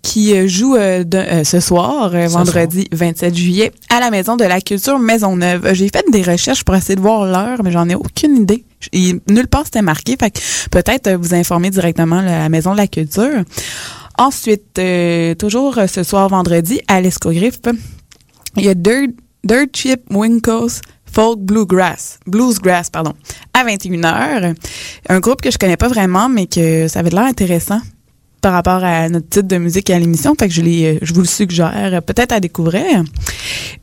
qui 0.00 0.46
joue 0.46 0.76
euh, 0.76 1.02
de- 1.02 1.18
euh, 1.18 1.42
ce 1.44 1.58
soir, 1.58 2.10
euh, 2.14 2.28
Ce 2.28 2.32
vendredi 2.34 2.86
27 2.92 3.34
juillet, 3.34 3.72
à 3.90 3.98
la 3.98 4.10
Maison 4.12 4.36
de 4.36 4.44
la 4.44 4.60
Culture 4.60 5.00
Maisonneuve. 5.00 5.70
J'ai 5.72 5.88
fait 5.88 6.04
des 6.12 6.22
recherches 6.22 6.62
pour 6.62 6.76
essayer 6.76 6.94
de 6.94 7.00
voir 7.00 7.24
l'heure, 7.24 7.64
mais 7.64 7.72
j'en 7.72 7.88
ai 7.88 7.96
aucune 7.96 8.36
idée. 8.36 8.64
Nulle 9.28 9.48
part 9.48 9.62
c'était 9.64 9.82
marqué, 9.82 10.16
fait 10.20 10.40
peut-être 10.70 11.10
vous 11.14 11.34
informer 11.34 11.70
directement 11.70 12.20
la 12.20 12.48
Maison 12.48 12.72
de 12.72 12.76
la 12.76 12.86
Culture. 12.86 13.42
Ensuite, 14.18 14.78
euh, 14.78 15.34
toujours 15.34 15.78
euh, 15.78 15.86
ce 15.86 16.02
soir 16.02 16.28
vendredi, 16.28 16.80
à 16.88 17.00
l'Escogriffe, 17.00 17.60
il 18.56 18.64
y 18.64 18.68
a 18.68 18.74
Dirt, 18.74 19.10
Dirt 19.42 19.68
Chip 19.74 20.02
Winkles 20.10 20.80
Folk 21.14 21.40
Bluegrass, 21.40 22.18
Bluesgrass, 22.26 22.90
pardon, 22.90 23.12
à 23.52 23.64
21h. 23.64 24.54
Un 25.08 25.20
groupe 25.20 25.40
que 25.40 25.50
je 25.50 25.58
connais 25.58 25.76
pas 25.76 25.88
vraiment, 25.88 26.28
mais 26.28 26.46
que 26.46 26.88
ça 26.88 27.00
avait 27.00 27.10
l'air 27.10 27.24
intéressant 27.24 27.80
par 28.40 28.52
rapport 28.52 28.84
à 28.84 29.08
notre 29.08 29.28
titre 29.28 29.48
de 29.48 29.56
musique 29.56 29.88
et 29.90 29.94
à 29.94 29.98
l'émission. 29.98 30.34
Fait 30.38 30.48
que 30.48 30.54
je, 30.54 30.60
les, 30.60 30.98
je 31.02 31.14
vous 31.14 31.22
le 31.22 31.26
suggère 31.26 31.72
euh, 31.94 32.00
peut-être 32.00 32.32
à 32.32 32.40
découvrir. 32.40 33.02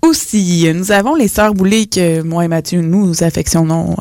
Aussi, 0.02 0.68
euh, 0.68 0.74
nous 0.74 0.92
avons 0.92 1.16
les 1.16 1.28
Sœurs 1.28 1.54
Boulées 1.54 1.88
que 1.88 2.22
moi 2.22 2.46
et 2.46 2.48
Mathieu, 2.48 2.82
nous 2.82 3.24
affectionnons. 3.24 3.96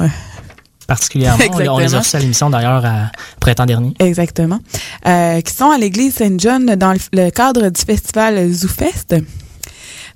Particulièrement. 0.91 1.45
On, 1.53 1.59
les- 1.59 1.69
on 1.69 1.79
les 1.79 1.83
a 1.95 1.99
Exactement. 1.99 2.01
reçus 2.01 2.17
à 2.17 2.19
l'émission 2.19 2.51
d'ailleurs 2.51 2.85
à 2.85 3.13
printemps 3.39 3.65
dernier. 3.67 3.95
Exactement. 4.01 4.59
Euh, 5.07 5.41
qui 5.41 5.55
sont 5.55 5.71
à 5.71 5.79
l'église 5.79 6.15
Saint-John 6.15 6.67
dans 6.75 6.93
le, 6.93 6.99
le 7.13 7.31
cadre 7.31 7.69
du 7.71 7.81
festival 7.81 8.53
ZooFest. 8.53 9.15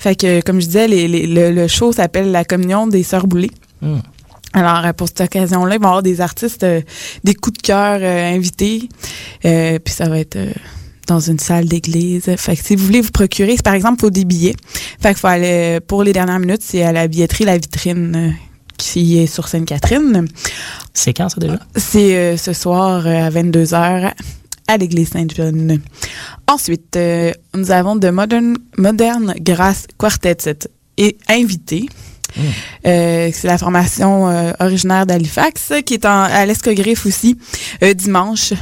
Fait 0.01 0.17
que, 0.17 0.41
comme 0.41 0.61
je 0.61 0.67
disais, 0.67 0.89
les- 0.89 1.07
les- 1.07 1.27
le, 1.29 1.53
le 1.53 1.69
show 1.69 1.93
s'appelle 1.93 2.33
La 2.33 2.45
communion 2.45 2.89
des 2.89 3.05
Sœurs 3.05 3.29
Boulées. 3.29 3.53
Hmm. 3.83 3.99
Alors, 4.53 4.93
pour 4.95 5.07
cette 5.07 5.21
occasion-là, 5.21 5.77
il 5.77 5.81
va 5.81 5.85
y 5.85 5.89
avoir 5.89 6.03
des 6.03 6.21
artistes, 6.21 6.65
euh, 6.65 6.81
des 7.23 7.35
coups 7.35 7.59
de 7.59 7.63
cœur 7.63 7.99
euh, 8.03 8.35
invités. 8.35 8.89
Euh, 9.45 9.79
puis 9.79 9.95
ça 9.95 10.09
va 10.09 10.19
être 10.19 10.39
dans 11.07 11.21
une 11.21 11.39
salle 11.39 11.67
d'église. 11.67 12.25
Fait 12.37 12.57
que 12.57 12.65
si 12.65 12.75
vous 12.75 12.85
voulez 12.87 13.01
vous 13.01 13.11
procurer, 13.13 13.55
par 13.63 13.75
exemple, 13.75 13.97
il 13.99 14.01
faut 14.01 14.11
des 14.11 14.25
billets. 14.25 14.57
Fait 15.01 15.11
qu'il 15.11 15.19
faut 15.19 15.29
aller, 15.29 15.79
pour 15.87 16.03
les 16.03 16.13
dernières 16.13 16.41
minutes, 16.41 16.63
c'est 16.65 16.83
à 16.83 16.91
la 16.93 17.07
billetterie 17.07 17.45
La 17.45 17.59
Vitrine 17.59 18.35
qui 18.85 19.19
est 19.19 19.27
sur 19.27 19.49
Sainte-Catherine. 19.49 20.29
C'est 20.93 21.15
quand 21.15 21.31
ça 21.31 21.41
déjà? 21.41 21.59
C'est 21.75 22.17
euh, 22.17 22.37
ce 22.37 22.53
soir 22.53 23.07
euh, 23.07 23.27
à 23.27 23.31
22h 23.31 24.13
à 24.67 24.77
l'église 24.77 25.09
Saint-John. 25.09 25.81
Ensuite, 26.47 26.95
euh, 26.97 27.33
nous 27.55 27.71
avons 27.71 27.97
de 27.97 28.11
Modern, 28.11 28.57
Modern 28.77 29.35
Grass 29.41 29.87
Quartet 29.99 30.37
et 30.99 31.17
invité. 31.29 31.87
Euh, 32.87 33.31
c'est 33.33 33.47
la 33.47 33.59
formation 33.59 34.27
originaire 34.59 35.07
d'Halifax 35.07 35.73
qui 35.87 35.95
est 35.95 36.05
en, 36.05 36.23
à 36.25 36.45
l'Escogriffe 36.45 37.07
aussi 37.07 37.39
dimanche 37.95 38.53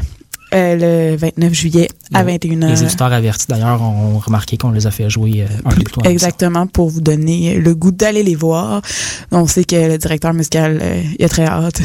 euh, 0.54 1.12
le 1.12 1.16
29 1.16 1.52
juillet 1.52 1.88
à 2.12 2.24
21h. 2.24 2.68
Les 2.68 2.82
éditeurs 2.82 3.12
avertis 3.12 3.46
d'ailleurs 3.48 3.80
ont 3.80 4.18
remarqué 4.18 4.56
qu'on 4.56 4.70
les 4.70 4.86
a 4.86 4.90
fait 4.90 5.08
jouer 5.08 5.42
euh, 5.42 5.46
un 5.64 5.70
peu 5.70 5.82
plus 5.82 5.92
tôt. 5.92 6.02
Exactement, 6.04 6.66
pour 6.66 6.90
vous 6.90 7.00
donner 7.00 7.56
le 7.56 7.74
goût 7.74 7.90
d'aller 7.90 8.22
les 8.22 8.34
voir. 8.34 8.82
On 9.30 9.46
sait 9.46 9.64
que 9.64 9.76
le 9.76 9.98
directeur 9.98 10.34
musical, 10.34 10.78
euh, 10.82 11.02
il 11.18 11.24
a 11.24 11.28
très 11.28 11.46
hâte. 11.46 11.80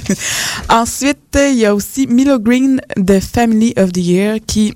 Ensuite, 0.70 1.18
il 1.36 1.58
y 1.58 1.66
a 1.66 1.74
aussi 1.74 2.06
Milo 2.06 2.38
Green 2.38 2.80
de 2.96 3.20
Family 3.20 3.74
of 3.76 3.92
the 3.92 3.98
Year 3.98 4.36
qui 4.46 4.74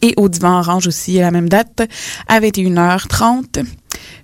est 0.00 0.14
au 0.16 0.28
Divan 0.28 0.60
Orange 0.60 0.86
aussi 0.86 1.18
à 1.18 1.22
la 1.22 1.30
même 1.30 1.48
date 1.48 1.82
à 2.28 2.40
21h30. 2.40 3.64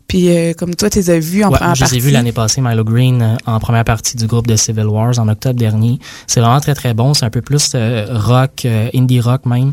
Puis, 0.06 0.28
euh, 0.28 0.54
comme 0.54 0.74
toi, 0.74 0.90
tu 0.90 0.98
les 0.98 1.08
as 1.10 1.20
vus 1.20 1.44
en 1.44 1.50
Ouais, 1.50 1.58
première 1.58 1.76
je 1.76 1.84
les 1.84 1.86
ai 1.86 1.90
partie. 1.92 2.00
vus 2.00 2.10
l'année 2.10 2.32
passée, 2.32 2.60
Milo 2.60 2.82
Green, 2.82 3.22
euh, 3.22 3.36
en 3.46 3.60
première 3.60 3.84
partie 3.84 4.16
du 4.16 4.26
groupe 4.26 4.48
de 4.48 4.56
Civil 4.56 4.86
Wars 4.86 5.16
en 5.20 5.28
octobre 5.28 5.54
dernier. 5.56 6.00
C'est 6.26 6.40
vraiment 6.40 6.58
très 6.58 6.74
très 6.74 6.94
bon. 6.94 7.14
C'est 7.14 7.24
un 7.26 7.30
peu 7.30 7.42
plus 7.42 7.70
euh, 7.76 8.06
rock, 8.10 8.66
indie 8.92 9.20
rock 9.20 9.46
même, 9.46 9.72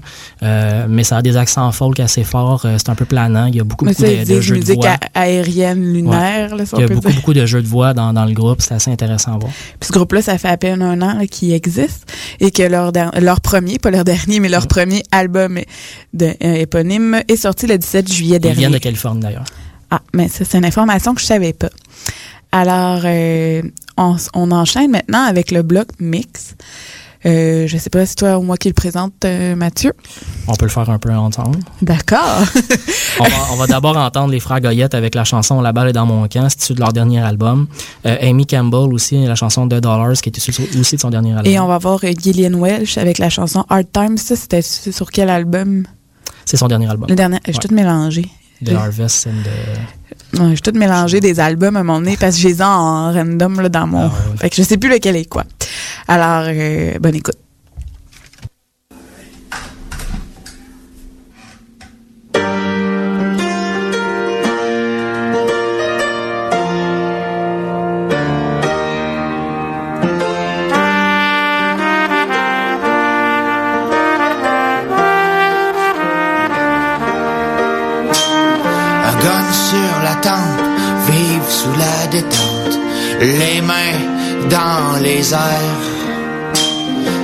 mais 0.90 1.04
ça 1.04 1.18
a 1.18 1.22
des 1.24 1.38
accents 1.38 1.72
folk 1.72 2.00
assez 2.00 2.24
forts. 2.24 2.62
C'est 2.78 2.90
un 2.90 2.94
peu 2.94 3.06
planant. 3.06 3.48
Il 3.48 3.56
y 3.56 3.60
a 3.60 3.64
beaucoup, 3.64 3.86
Mais 3.86 3.94
beaucoup 3.94 4.04
de, 4.04 4.10
ils 4.10 4.28
de 4.28 4.42
jeux 4.42 4.56
de 4.56 4.60
musique 4.60 4.76
voix. 4.76 4.98
aérienne, 5.16 5.82
lunaire, 5.92 6.56
là, 6.56 6.66
si 6.68 6.76
Il 6.76 6.82
y 6.82 6.84
a 6.84 6.88
beaucoup, 6.88 7.08
dire. 7.08 7.16
beaucoup 7.16 7.34
de 7.34 7.46
jeux 7.48 7.64
de 7.64 7.68
voix 7.68 7.96
dans, 7.96 8.14
dans 8.14 8.26
le 8.26 8.34
groupe. 8.34 8.62
C'est 8.62 8.76
assez 8.76 8.92
intéressant 8.92 9.34
à 9.34 9.38
voir. 9.40 9.52
Puis 9.80 9.88
ce 9.88 9.92
groupe-là, 9.94 10.22
ça 10.22 10.38
fait 10.38 10.50
à 10.50 10.58
peine 10.58 10.84
un 10.84 11.02
an 11.02 11.26
qu'il 11.26 11.52
existe 11.54 12.06
et 12.40 12.52
que 12.52 12.62
leur, 12.62 12.92
leur 13.20 13.42
premier, 13.42 13.80
pas 13.80 13.90
leur 13.90 14.04
dernier, 14.04 14.40
mais 14.40 14.50
leur 14.50 14.68
premier 14.68 15.02
album 15.12 15.58
de, 16.14 16.32
éponyme 16.42 17.22
est 17.28 17.38
sorti 17.38 17.66
le 17.66 17.80
17 17.80 18.14
juillet 18.14 18.36
Ils 18.36 18.40
dernier. 18.42 18.58
viennent 18.60 18.72
de 18.72 18.78
Californie 18.78 19.22
d'ailleurs. 19.22 19.46
Ah, 19.92 20.02
mais 20.14 20.28
ça, 20.28 20.44
c'est 20.46 20.58
une 20.58 20.66
information 20.66 21.14
que 21.16 21.22
je 21.22 21.26
savais 21.26 21.54
pas. 21.54 21.70
Alors, 22.52 23.02
euh, 23.06 23.62
on, 23.98 24.52
enchaîne 24.52 24.92
maintenant 24.92 25.24
avec 25.26 25.52
le 25.52 25.62
bloc 25.64 25.88
mix. 26.00 26.56
Euh, 27.26 27.68
je 27.68 27.78
sais 27.78 27.90
pas 27.90 28.06
si 28.06 28.16
toi 28.16 28.38
ou 28.38 28.44
moi 28.44 28.58
qui 28.58 28.68
le 28.70 28.74
présente, 28.74 29.26
euh, 29.26 29.56
Mathieu. 29.56 29.92
On 30.48 30.54
peut 30.54 30.66
le 30.66 30.72
faire 30.72 30.90
un 30.90 31.00
peu 31.00 31.12
ensemble. 31.12 31.60
D'accord. 31.82 32.44
On 33.20 33.24
va, 33.24 33.36
on 33.52 33.56
va 33.56 33.66
d'abord 33.66 33.98
entendre 33.98 34.32
les 34.32 34.40
frères 34.40 34.62
Goyette 34.62 34.94
avec 34.94 35.16
la 35.16 35.24
chanson 35.24 35.60
La 35.60 35.72
balle 35.72 35.90
est 35.90 35.94
dans 35.94 36.06
mon 36.06 36.28
camp, 36.28 36.48
c'est 36.50 36.62
issu 36.62 36.74
de 36.76 36.80
leur 36.80 36.94
dernier 36.94 37.20
album. 37.20 37.68
Euh, 38.06 38.16
Amy 38.22 38.46
Campbell 38.46 38.94
aussi, 38.94 39.26
la 39.26 39.34
chanson 39.34 39.68
The 39.68 39.80
Dollars, 39.80 40.14
qui 40.22 40.30
est 40.30 40.38
issue 40.38 40.54
aussi 40.80 40.98
de 40.98 41.02
son 41.02 41.10
dernier 41.10 41.32
album. 41.34 41.52
Et 41.52 41.60
on 41.60 41.66
va 41.66 41.80
voir 41.80 42.00
euh, 42.04 42.12
Gillian 42.12 42.54
Welch 42.60 43.00
avec 43.00 43.18
la 43.18 43.32
chanson 43.32 43.66
Hard 43.70 43.88
Times. 43.92 44.18
Ça, 44.20 44.36
c'était 44.36 44.62
sur 44.62 44.94
sur 44.94 45.10
quel 45.10 45.32
album? 45.32 45.84
C'est 46.46 46.58
son 46.58 46.68
dernier 46.68 46.88
album. 46.90 47.10
Le 47.10 47.16
dernier. 47.16 47.40
Je 47.46 47.52
suis 47.52 47.58
Ouais. 47.58 47.62
toute 47.62 47.72
mélangée. 47.72 48.30
The 48.64 48.74
Harvest 48.74 49.28
and 49.28 49.44
the... 49.44 50.40
Ouais, 50.40 50.50
je 50.50 50.56
suis 50.56 50.62
toute 50.62 50.78
mélangée 50.78 51.20
des 51.20 51.40
albums 51.40 51.78
à 51.78 51.82
un 51.82 51.84
moment 51.84 52.00
donné 52.00 52.18
parce 52.18 52.36
que 52.36 52.42
j'ai 52.42 52.62
en 52.62 53.14
random 53.14 53.62
là, 53.62 53.70
dans 53.70 53.88
mon. 53.88 54.10
Fait 54.38 54.50
que 54.50 54.56
je 54.56 54.64
sais 54.64 54.78
plus 54.78 54.90
lequel 54.90 55.16
est 55.16 55.26
quoi. 55.26 55.44
Alors, 56.08 56.44
euh, 56.48 57.00
bonne 57.00 57.16
écoute. 57.16 57.38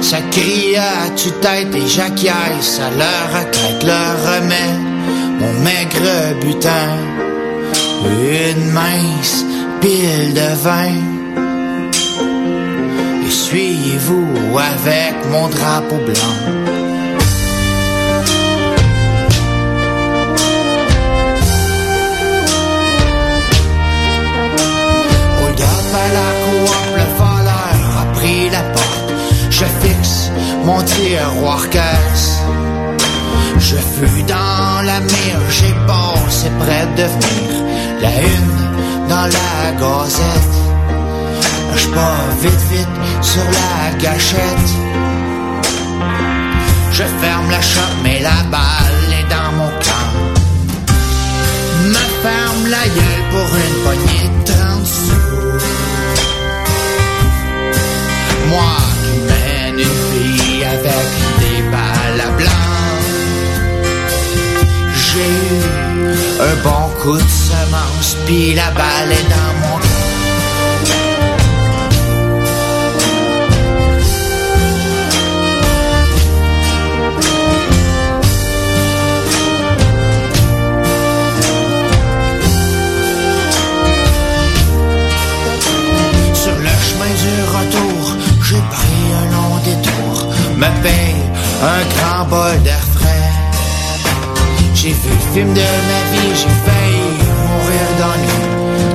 Ça 0.02 0.20
crie 0.32 0.76
à 0.76 1.10
tue-tête 1.16 1.76
et 1.76 1.88
j'acquiesce 1.88 2.80
à 2.80 2.90
leur 2.98 3.40
requête, 3.40 3.84
leur 3.84 4.36
remet 4.36 4.74
mon 5.40 5.54
maigre 5.64 6.40
butin. 6.42 6.98
Une 8.06 8.72
mince 8.72 9.46
pile 9.80 10.34
de 10.34 10.56
vin. 10.64 10.96
Essuyez-vous 13.28 14.58
avec 14.58 15.16
mon 15.32 15.48
drapeau 15.50 15.98
blanc. 15.98 16.63
Fixe 29.82 30.32
mon 30.66 30.82
tiroir 30.84 31.70
caisse. 31.70 32.40
Je 33.60 33.76
fuis 33.76 34.24
dans 34.24 34.82
la 34.86 35.00
mire, 35.00 35.42
j'ai 35.50 35.74
peur, 35.88 36.18
c'est 36.30 36.56
prêt 36.60 36.88
de 36.98 37.04
venir. 37.04 37.50
La 38.02 38.12
une 38.34 39.08
dans 39.10 39.28
la 39.38 39.72
gazette. 39.80 40.56
Je 41.76 41.88
pars 41.88 42.30
vite, 42.42 42.66
vite 42.72 42.98
sur 43.22 43.44
la 43.60 43.98
gâchette. 43.98 44.72
Je 46.92 47.04
ferme 47.22 47.50
la 47.50 47.62
shop, 47.62 47.94
mais 48.04 48.20
la 48.22 48.44
balle 48.52 49.10
est 49.20 49.28
dans 49.30 49.52
mon 49.58 49.72
camp. 49.86 50.14
Me 51.94 52.04
ferme 52.24 52.66
la 52.70 52.86
gueule 52.98 53.26
pour 53.32 53.50
une 53.66 53.78
poignée 53.84 54.30
de 54.30 54.52
30 54.52 54.86
sous. 54.86 55.34
Moi 58.50 58.83
une 59.78 59.96
fille 60.12 60.64
avec 60.64 61.08
des 61.40 61.62
balles 61.72 62.22
à 62.28 62.32
blanc. 62.38 62.74
J'ai 64.96 65.32
eu 65.52 65.62
un 66.40 66.56
bon 66.64 66.86
coup 67.02 67.18
de 67.18 67.30
semence, 67.30 68.18
puis 68.26 68.54
la 68.54 68.70
balle 68.72 69.12
est 69.12 69.30
dans 69.30 69.53
me 90.64 90.84
paye 90.84 91.16
un 91.76 91.84
grand 91.94 92.26
bol 92.30 92.62
d'air 92.64 92.84
frais. 92.96 93.32
J'ai 94.74 94.94
vu 95.02 95.10
le 95.10 95.34
film 95.34 95.54
de 95.54 95.68
ma 95.90 96.02
vie, 96.12 96.34
j'ai 96.40 96.56
failli 96.66 97.08
mourir 97.48 97.88
dans 98.02 98.18
lui. 98.24 98.42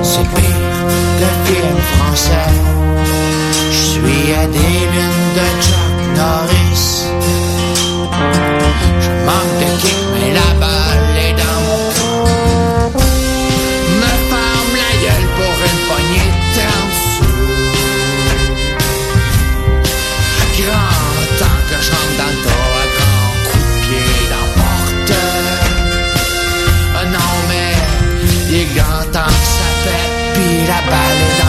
C'est 0.03 0.27
pire 0.35 0.69
que 1.19 1.29
film 1.45 1.77
français. 1.93 2.51
Je 3.71 3.83
suis 3.93 4.33
à 4.41 4.45
des 4.57 4.77
lunes 4.93 5.29
de 5.37 5.47
Chuck 5.65 5.97
Norris. 6.17 6.87
Je 9.03 9.11
manque 9.27 9.55
de 9.61 9.69
King 9.81 9.98
pálida 30.89 31.48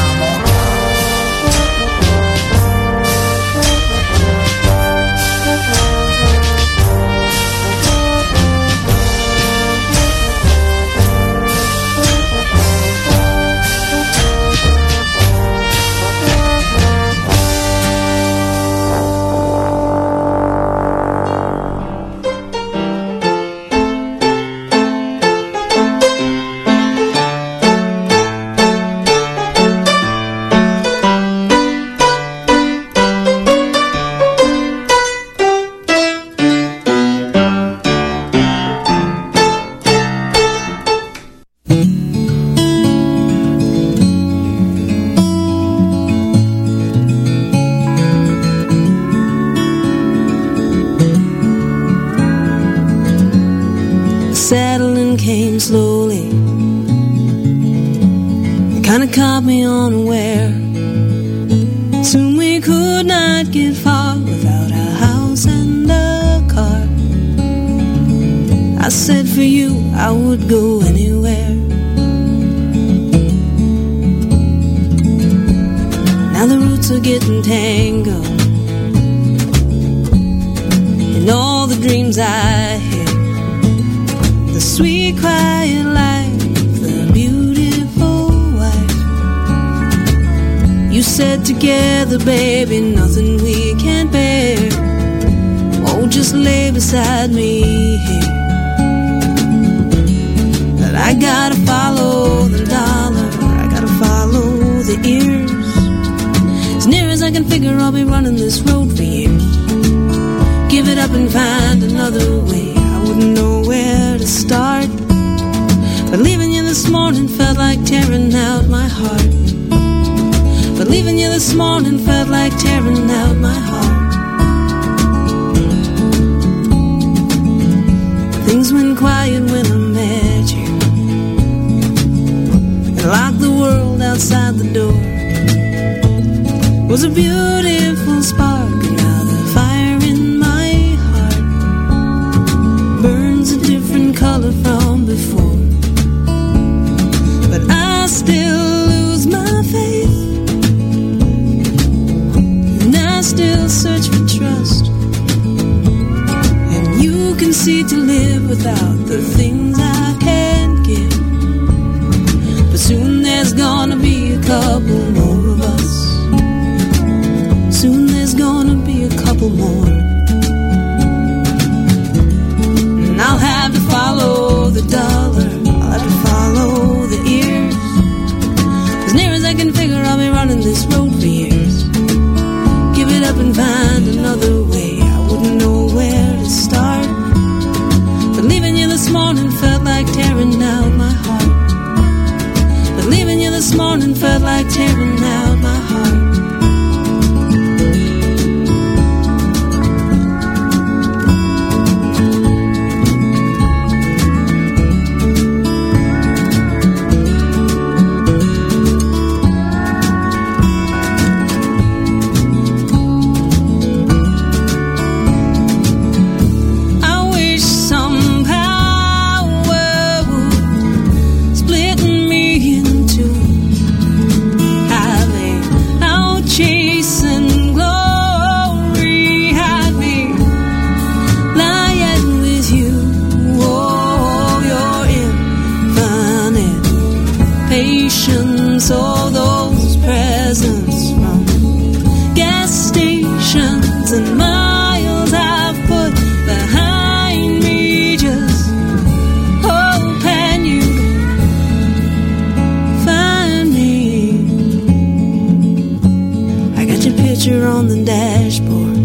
picture 257.40 257.66
on 257.66 257.88
the 257.88 258.04
dashboard. 258.04 258.98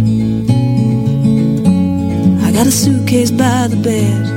I 2.43 2.51
got 2.51 2.67
a 2.67 2.71
suitcase 2.71 3.31
by 3.31 3.67
the 3.67 3.77
bed. 3.77 4.34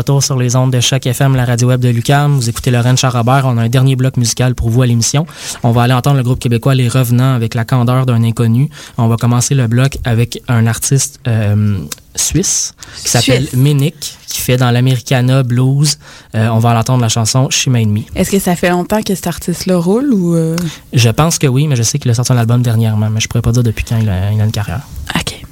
retour 0.00 0.22
sur 0.22 0.38
les 0.38 0.56
ondes 0.56 0.72
de 0.72 0.80
chaque 0.80 1.06
FM, 1.06 1.36
la 1.36 1.44
radio 1.44 1.68
web 1.68 1.80
de 1.82 1.90
Lucam. 1.90 2.34
Vous 2.36 2.48
écoutez 2.48 2.70
Lorraine 2.70 2.96
Charabert. 2.96 3.44
On 3.44 3.58
a 3.58 3.64
un 3.64 3.68
dernier 3.68 3.96
bloc 3.96 4.16
musical 4.16 4.54
pour 4.54 4.70
vous 4.70 4.80
à 4.80 4.86
l'émission. 4.86 5.26
On 5.62 5.72
va 5.72 5.82
aller 5.82 5.92
entendre 5.92 6.16
le 6.16 6.22
groupe 6.22 6.38
québécois 6.38 6.74
Les 6.74 6.88
Revenants 6.88 7.34
avec 7.34 7.54
la 7.54 7.66
candeur 7.66 8.06
d'un 8.06 8.24
inconnu. 8.24 8.70
On 8.96 9.08
va 9.08 9.16
commencer 9.16 9.54
le 9.54 9.66
bloc 9.66 9.98
avec 10.04 10.42
un 10.48 10.66
artiste 10.66 11.20
euh, 11.28 11.76
suisse 12.16 12.72
qui 13.02 13.10
s'appelle 13.10 13.46
Ménic, 13.52 14.16
qui 14.26 14.40
fait 14.40 14.56
dans 14.56 14.70
l'Americana 14.70 15.42
blues. 15.42 15.98
Euh, 16.34 16.48
on 16.48 16.60
va 16.60 16.72
l'entendre 16.72 17.02
la 17.02 17.10
chanson 17.10 17.50
She 17.50 17.66
Made 17.66 17.90
Est-ce 18.16 18.30
que 18.30 18.38
ça 18.38 18.56
fait 18.56 18.70
longtemps 18.70 19.02
que 19.02 19.14
cet 19.14 19.26
artiste-là 19.26 19.76
roule 19.76 20.14
ou. 20.14 20.34
Euh? 20.34 20.56
Je 20.94 21.10
pense 21.10 21.36
que 21.36 21.46
oui, 21.46 21.68
mais 21.68 21.76
je 21.76 21.82
sais 21.82 21.98
qu'il 21.98 22.10
a 22.10 22.14
sorti 22.14 22.32
un 22.32 22.38
album 22.38 22.62
dernièrement, 22.62 23.10
mais 23.10 23.20
je 23.20 23.28
pourrais 23.28 23.42
pas 23.42 23.52
dire 23.52 23.62
depuis 23.62 23.84
quand 23.84 23.98
il 23.98 24.08
a, 24.08 24.32
il 24.32 24.40
a 24.40 24.44
une 24.44 24.50
carrière. 24.50 24.80
OK. 25.14 25.42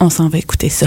On 0.00 0.08
s'en 0.08 0.30
va 0.30 0.38
écouter 0.38 0.70
ça. 0.70 0.86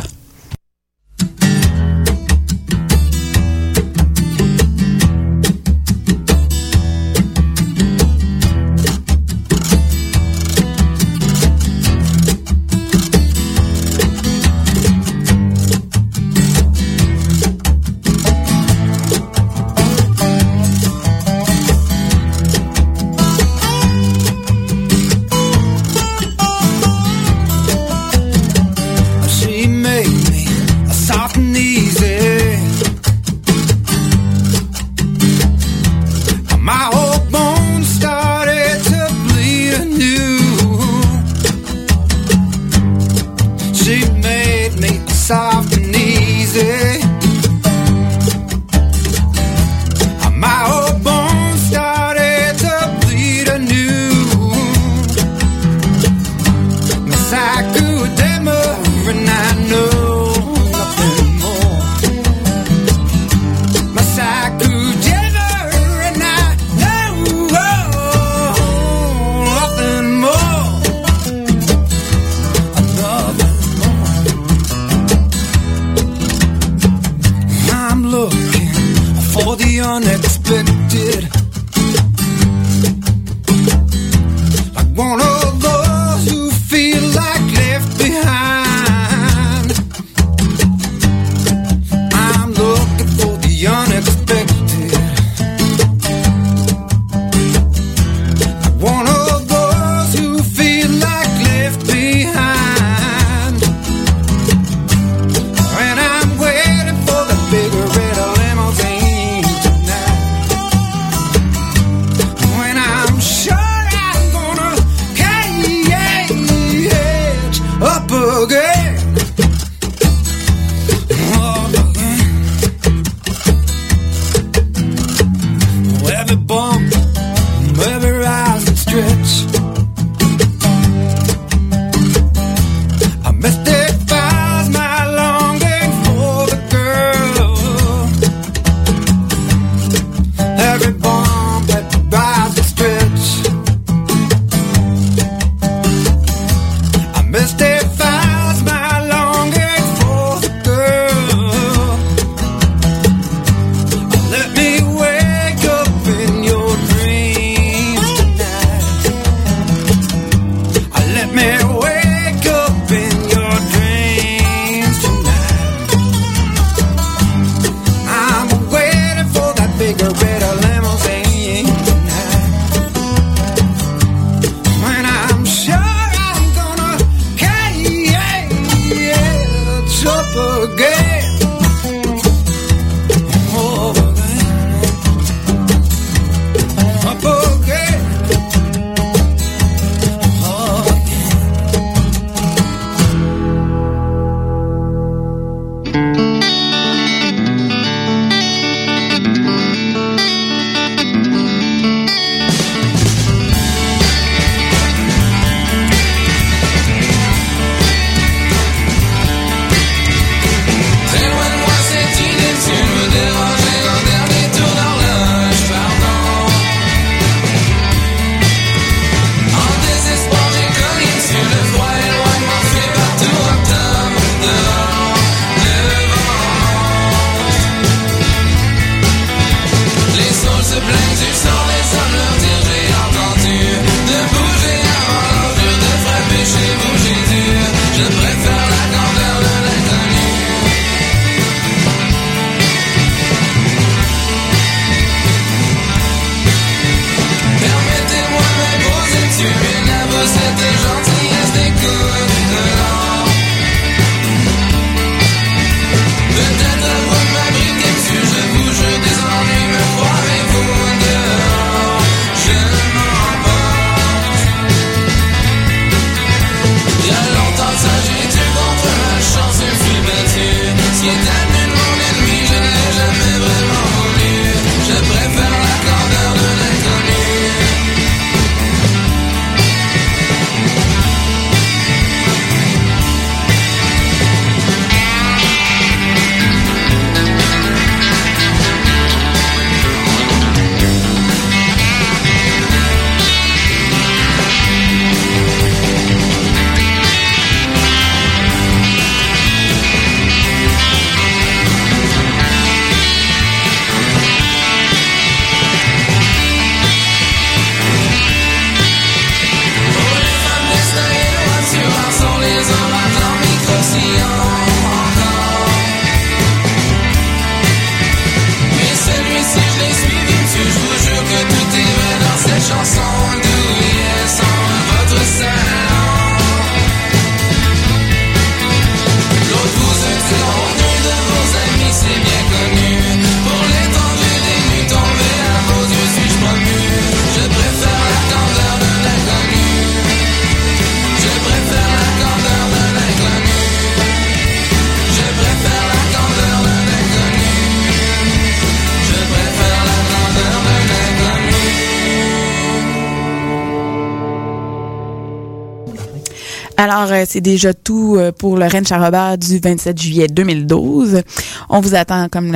C'est 357.28 357.42
déjà 357.42 357.74
tout 357.74 358.16
euh, 358.18 358.32
pour 358.32 358.58
le 358.58 358.66
Rennes 358.66 358.86
Charrobert 358.86 359.38
du 359.38 359.60
27 359.60 360.02
juillet 360.02 360.28
2012. 360.28 361.22
On 361.70 361.80
vous 361.80 361.96
attend 361.96 362.28
comme 362.30 362.56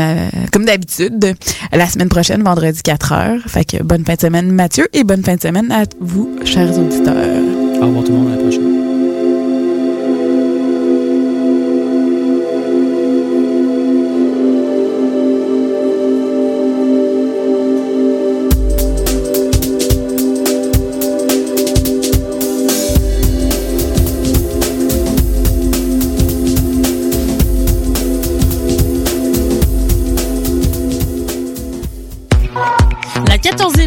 comme 0.52 0.66
d'habitude 0.66 1.36
la 1.72 1.88
semaine 1.88 2.10
prochaine, 2.10 2.44
vendredi 2.44 2.82
4 2.82 3.12
heures. 3.14 3.40
Fait 3.48 3.66
que 3.66 3.84
bonne 3.84 4.06
fin 4.06 4.16
de 4.16 4.22
semaine, 4.22 4.52
Mathieu, 4.52 4.88
et 4.94 5.04
bonne 5.04 5.24
fin 5.24 5.36
de 5.36 5.42
semaine 5.42 5.72
à 5.72 5.84
vous, 6.00 6.30
chers 6.46 6.78
auditeurs. 6.78 7.16
Au 7.82 7.86
revoir 7.86 8.04
tout 8.04 8.12
le 8.12 8.18
monde, 8.18 8.28
à 8.34 8.36
la 8.36 8.42
prochaine. 8.42 8.87
La 33.76 33.87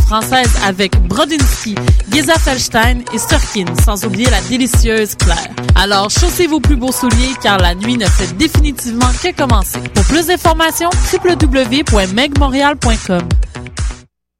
française 0.00 0.50
avec 0.64 1.00
Brodinski, 1.06 1.76
Giza 2.12 2.34
Felstein 2.34 3.02
et 3.12 3.18
Sturkin, 3.18 3.64
sans 3.84 4.04
oublier 4.04 4.28
la 4.30 4.40
délicieuse 4.42 5.14
Claire. 5.14 5.48
Alors, 5.74 6.10
chaussez 6.10 6.46
vos 6.46 6.60
plus 6.60 6.76
beaux 6.76 6.92
souliers 6.92 7.34
car 7.42 7.58
la 7.58 7.74
nuit 7.74 7.96
ne 7.96 8.06
fait 8.06 8.36
définitivement 8.36 9.10
que 9.22 9.34
commencer. 9.34 9.80
Pour 9.94 10.04
plus 10.04 10.26
d'informations, 10.26 10.90
www.megmontreal.com. 11.12 13.22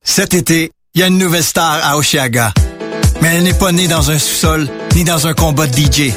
Cet 0.02 0.34
été, 0.34 0.72
il 0.94 1.00
y 1.00 1.04
a 1.04 1.06
une 1.06 1.18
nouvelle 1.18 1.44
star 1.44 1.80
à 1.84 1.96
Oshiaga. 1.96 2.52
Mais 3.22 3.36
elle 3.36 3.44
n'est 3.44 3.54
pas 3.54 3.72
née 3.72 3.86
dans 3.86 4.10
un 4.10 4.18
sous-sol, 4.18 4.68
ni 4.94 5.04
dans 5.04 5.26
un 5.26 5.34
combat 5.34 5.66
de 5.66 5.76
DJ. 5.76 6.12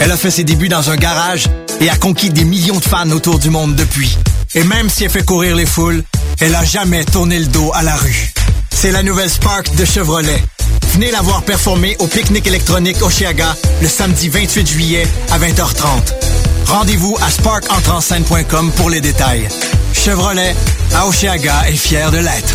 Elle 0.00 0.12
a 0.12 0.16
fait 0.16 0.30
ses 0.30 0.44
débuts 0.44 0.68
dans 0.68 0.90
un 0.90 0.96
garage 0.96 1.46
et 1.80 1.90
a 1.90 1.96
conquis 1.96 2.30
des 2.30 2.44
millions 2.44 2.78
de 2.78 2.84
fans 2.84 3.10
autour 3.10 3.38
du 3.38 3.50
monde 3.50 3.74
depuis. 3.74 4.16
Et 4.54 4.64
même 4.64 4.88
si 4.88 5.04
elle 5.04 5.10
fait 5.10 5.24
courir 5.24 5.56
les 5.56 5.66
foules, 5.66 6.02
elle 6.40 6.54
a 6.54 6.64
jamais 6.64 7.04
tourné 7.04 7.38
le 7.38 7.46
dos 7.46 7.70
à 7.74 7.82
la 7.82 7.96
rue. 7.96 8.32
C'est 8.78 8.92
la 8.92 9.02
nouvelle 9.02 9.30
Spark 9.30 9.74
de 9.74 9.86
Chevrolet. 9.86 10.44
Venez 10.92 11.10
la 11.10 11.22
voir 11.22 11.42
performer 11.44 11.96
au 11.98 12.06
pique-nique 12.06 12.46
électronique 12.46 13.00
Oshiaga 13.00 13.56
le 13.80 13.88
samedi 13.88 14.28
28 14.28 14.66
juillet 14.66 15.06
à 15.32 15.38
20h30. 15.38 16.12
Rendez-vous 16.66 17.16
à 17.22 17.30
sparkentrenscène.com 17.30 18.70
pour 18.72 18.90
les 18.90 19.00
détails. 19.00 19.48
Chevrolet, 19.94 20.54
à 20.94 21.06
Oshiaga 21.06 21.70
est 21.70 21.76
fier 21.76 22.10
de 22.10 22.18
l'être. 22.18 22.54